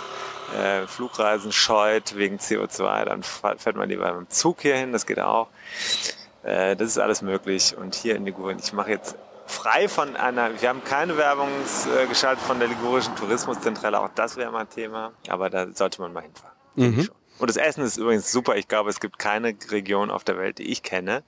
Äh, 0.59 0.87
Flugreisen 0.87 1.53
scheut 1.53 2.17
wegen 2.17 2.37
CO2, 2.37 3.05
dann 3.05 3.23
fährt 3.23 3.77
man 3.77 3.89
lieber 3.89 4.13
mit 4.13 4.29
dem 4.29 4.31
Zug 4.31 4.61
hier 4.61 4.77
hin, 4.77 4.93
das 4.93 5.07
geht 5.07 5.19
auch. 5.19 5.49
Äh, 6.43 6.77
das 6.77 6.89
ist 6.89 6.99
alles 6.99 7.23
möglich. 7.23 7.77
Und 7.77 7.95
hier 7.95 8.15
in 8.15 8.25
Ligurien, 8.25 8.59
ich 8.63 8.73
mache 8.73 8.91
jetzt 8.91 9.17
frei 9.47 9.89
von 9.89 10.17
einer, 10.17 10.61
wir 10.61 10.69
haben 10.69 10.85
keine 10.85 11.17
Werbung 11.17 11.49
äh, 11.49 12.07
geschaltet 12.07 12.45
von 12.45 12.59
der 12.59 12.69
Ligurischen 12.69 13.17
Tourismuszentrale, 13.17 14.01
auch 14.01 14.11
das 14.15 14.37
wäre 14.37 14.51
mal 14.51 14.67
Thema, 14.67 15.13
aber 15.29 15.51
da 15.51 15.67
sollte 15.73 16.01
man 16.01 16.13
mal 16.13 16.23
hinfahren. 16.23 16.54
Schon. 16.77 17.09
Und 17.39 17.51
das 17.51 17.57
Essen 17.57 17.83
ist 17.85 17.97
übrigens 17.97 18.31
super. 18.31 18.57
Ich 18.57 18.69
glaube, 18.69 18.91
es 18.91 19.01
gibt 19.01 19.19
keine 19.19 19.55
Region 19.71 20.11
auf 20.11 20.23
der 20.25 20.39
Welt, 20.39 20.59
die 20.59 20.65
ich 20.71 20.83
kenne, 20.83 21.25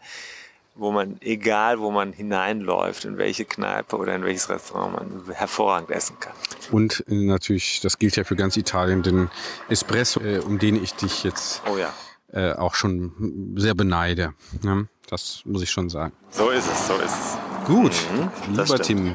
wo 0.76 0.92
man, 0.92 1.16
egal 1.20 1.80
wo 1.80 1.90
man 1.90 2.12
hineinläuft, 2.12 3.04
in 3.04 3.18
welche 3.18 3.44
Kneipe 3.44 3.96
oder 3.96 4.14
in 4.14 4.22
welches 4.24 4.48
Restaurant 4.48 4.92
man 4.94 5.34
hervorragend 5.34 5.90
essen 5.90 6.16
kann. 6.20 6.34
Und 6.70 7.04
äh, 7.08 7.14
natürlich, 7.14 7.80
das 7.80 7.98
gilt 7.98 8.14
ja 8.16 8.24
für 8.24 8.36
ganz 8.36 8.56
Italien, 8.56 9.02
den 9.02 9.30
Espresso, 9.68 10.20
äh, 10.20 10.38
um 10.38 10.58
den 10.58 10.80
ich 10.82 10.94
dich 10.94 11.24
jetzt 11.24 11.62
Oh 11.70 11.76
ja. 11.76 11.92
äh, 12.32 12.52
auch 12.54 12.74
schon 12.74 13.54
sehr 13.56 13.74
beneide. 13.74 14.34
Ne? 14.62 14.88
Das 15.08 15.42
muss 15.44 15.62
ich 15.62 15.70
schon 15.70 15.88
sagen. 15.88 16.12
So 16.30 16.50
ist 16.50 16.66
es, 16.70 16.86
so 16.86 16.94
ist 16.94 17.04
es. 17.04 17.36
Gut, 17.66 17.92
Mhm, 18.14 18.54
lieber. 18.56 18.78
Tim. 18.80 19.12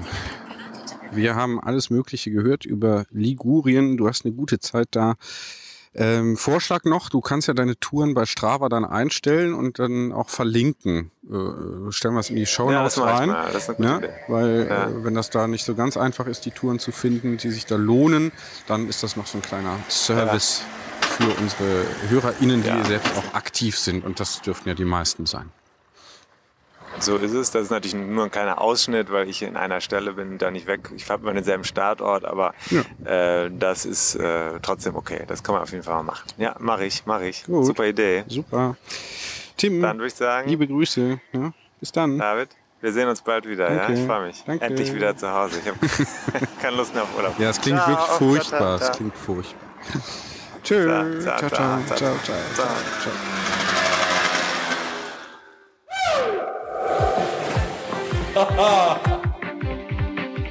Wir 1.14 1.36
haben 1.36 1.60
alles 1.60 1.90
Mögliche 1.90 2.32
gehört 2.32 2.66
über 2.66 3.06
Ligurien. 3.12 3.98
Du 3.98 4.08
hast 4.08 4.26
eine 4.26 4.34
gute 4.34 4.60
Zeit 4.60 4.88
da. 4.92 5.16
Ähm, 5.94 6.38
Vorschlag 6.38 6.86
noch, 6.86 7.10
du 7.10 7.20
kannst 7.20 7.50
ja 7.50 7.54
deine 7.54 7.78
Touren 7.78 8.14
bei 8.14 8.26
Strava 8.26 8.70
dann 8.70 8.86
einstellen 8.86 9.54
und 9.54 9.78
dann 9.78 10.14
auch 10.14 10.30
verlinken. 10.30 11.12
Äh, 11.30 11.92
stellen 11.92 12.14
wir 12.14 12.22
es 12.22 12.30
in 12.30 12.38
die 12.38 12.46
Show 12.46 12.72
Ja, 12.72 12.80
Notes 12.84 12.96
das 12.96 13.04
mach 13.04 13.24
ich 13.24 13.30
rein. 13.30 13.78
ne? 13.78 14.10
Weil 14.30 14.68
Ja. 14.70 14.88
äh, 14.88 15.04
wenn 15.04 15.14
das 15.16 15.30
da 15.30 15.48
nicht 15.48 15.66
so 15.66 15.76
ganz 15.76 15.98
einfach 15.98 16.28
ist, 16.28 16.46
die 16.46 16.52
Touren 16.52 16.80
zu 16.80 16.94
finden, 16.94 17.36
die 17.38 17.52
sich 17.52 17.66
da 17.66 17.76
lohnen, 17.76 18.32
dann 18.68 18.88
ist 18.88 19.04
das 19.04 19.18
noch 19.18 19.28
so 19.28 19.38
ein 19.40 19.42
kleiner 19.42 19.78
Service 19.90 20.62
für 21.18 21.30
unsere 21.42 21.84
HörerInnen, 22.10 22.62
die 22.64 22.70
Ja. 22.70 22.86
selbst 22.86 23.12
auch 23.18 23.34
aktiv 23.34 23.78
sind. 23.78 24.06
Und 24.06 24.22
das 24.22 24.42
dürften 24.42 24.70
ja 24.70 24.76
die 24.76 24.86
meisten 24.86 25.26
sein. 25.26 25.52
So 27.00 27.18
ist 27.18 27.34
es. 27.34 27.52
Das 27.52 27.64
ist 27.64 27.70
natürlich 27.72 27.96
nur 27.96 28.26
ein 28.26 28.32
kleiner 28.32 28.62
Ausschnitt, 28.62 29.12
weil 29.12 29.28
ich 29.30 29.42
in 29.42 29.58
einer 29.58 29.82
Stelle 29.82 30.14
bin, 30.14 30.38
da 30.38 30.52
nicht 30.52 30.68
weg. 30.68 30.90
Ich 30.96 31.10
habe 31.10 31.24
immer 31.24 31.34
denselben 31.34 31.64
Startort, 31.64 32.26
aber 32.26 32.54
äh, 33.06 33.50
das 33.52 33.86
ist 33.86 34.16
äh, 34.16 34.60
trotzdem 34.62 34.96
okay. 34.96 35.24
Das 35.28 35.44
kann 35.44 35.56
man 35.56 35.64
auf 35.64 35.72
jeden 35.72 35.84
Fall 35.84 35.96
mal 35.96 36.04
machen. 36.04 36.28
Ja, 36.38 36.56
mache 36.60 36.86
ich, 36.86 37.06
mache 37.06 37.28
ich. 37.28 37.44
Gut. 37.46 37.66
Super 37.66 37.86
Idee. 37.86 38.24
Super. 38.28 38.76
Tim, 39.58 39.82
Dann 39.82 39.98
würde 39.98 40.08
ich 40.08 40.16
sagen, 40.16 40.50
liebe 40.50 40.68
Grüße. 40.68 41.20
Ja? 41.34 41.54
Bis 41.80 41.92
dann. 41.92 42.18
David, 42.18 42.50
wir 42.82 42.92
sehen 42.92 43.08
uns 43.08 43.22
bald 43.22 43.48
wieder. 43.48 43.68
Danke. 43.68 43.94
Ja, 43.94 44.00
ich 44.00 44.06
freue 44.06 44.28
mich. 44.28 44.44
Danke. 44.46 44.66
Endlich 44.66 44.94
wieder 44.94 45.16
zu 45.16 45.32
Hause. 45.32 45.60
Ich 45.64 45.68
habe 45.68 46.48
keine 46.62 46.78
Lust 46.78 46.94
mehr 46.94 47.04
auf 47.04 47.16
Urlaub. 47.16 47.38
Ja, 47.40 47.50
es 47.50 47.62
klingt 47.62 47.80
Ciao. 47.80 47.90
wirklich 47.90 48.08
furchtbar. 48.18 48.82
Es 48.82 48.92
klingt 48.92 49.18
furchtbar. 49.18 49.68
Tschö. 50.64 50.86
Ciao, 51.22 51.38
ciao, 51.38 51.50
ciao, 51.50 51.50
ciao, 51.50 51.98
ciao, 51.98 52.16
ciao. 52.24 52.36
ciao. 52.56 53.91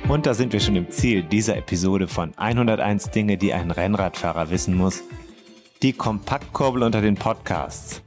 Und 0.09 0.27
da 0.27 0.35
sind 0.35 0.53
wir 0.53 0.61
schon 0.61 0.77
im 0.77 0.91
Ziel 0.91 1.23
dieser 1.23 1.57
Episode 1.57 2.09
von 2.09 2.33
101 2.37 3.11
Dinge, 3.11 3.37
die 3.37 3.55
ein 3.55 3.71
Rennradfahrer 3.71 4.51
wissen 4.51 4.75
muss. 4.75 5.03
Die 5.83 5.93
Kompaktkurbel 5.93 6.83
unter 6.83 7.01
den 7.01 7.15
Podcasts. 7.15 8.03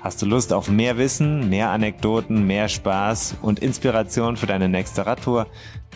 Hast 0.00 0.22
du 0.22 0.26
Lust 0.26 0.52
auf 0.52 0.70
mehr 0.70 0.98
Wissen, 0.98 1.48
mehr 1.48 1.70
Anekdoten, 1.70 2.46
mehr 2.46 2.68
Spaß 2.68 3.36
und 3.42 3.58
Inspiration 3.58 4.36
für 4.36 4.46
deine 4.46 4.68
nächste 4.68 5.04
Radtour? 5.04 5.46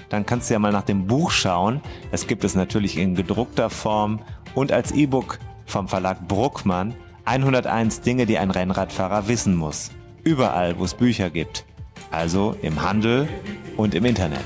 Dann 0.08 0.26
kannst 0.26 0.50
du 0.50 0.54
ja 0.54 0.58
mal 0.58 0.72
nach 0.72 0.82
dem 0.82 1.06
Buch 1.06 1.30
schauen. 1.30 1.80
Das 2.10 2.26
gibt 2.26 2.44
es 2.44 2.54
natürlich 2.54 2.98
in 2.98 3.14
gedruckter 3.14 3.70
Form 3.70 4.20
und 4.54 4.72
als 4.72 4.92
E-Book 4.92 5.38
vom 5.64 5.88
Verlag 5.88 6.26
Bruckmann. 6.26 6.94
101 7.24 8.00
Dinge, 8.00 8.26
die 8.26 8.38
ein 8.38 8.50
Rennradfahrer 8.50 9.28
wissen 9.28 9.54
muss. 9.54 9.90
Überall, 10.24 10.78
wo 10.78 10.84
es 10.84 10.94
Bücher 10.94 11.30
gibt. 11.30 11.64
Also 12.10 12.56
im 12.62 12.82
Handel 12.82 13.28
und 13.76 13.94
im 13.94 14.04
Internet. 14.04 14.44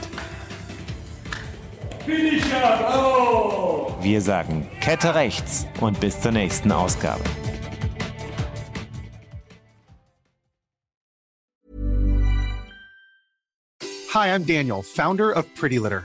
Wir 4.00 4.20
sagen 4.20 4.68
Kette 4.81 5.14
rechts 5.14 5.66
und 5.81 5.98
bis 6.00 6.20
zur 6.20 6.33
nächsten 6.33 6.70
Ausgabe. 6.70 7.24
Hi, 14.12 14.29
I'm 14.29 14.44
Daniel, 14.44 14.83
founder 14.83 15.35
of 15.37 15.44
Pretty 15.55 15.79
Litter. 15.79 16.05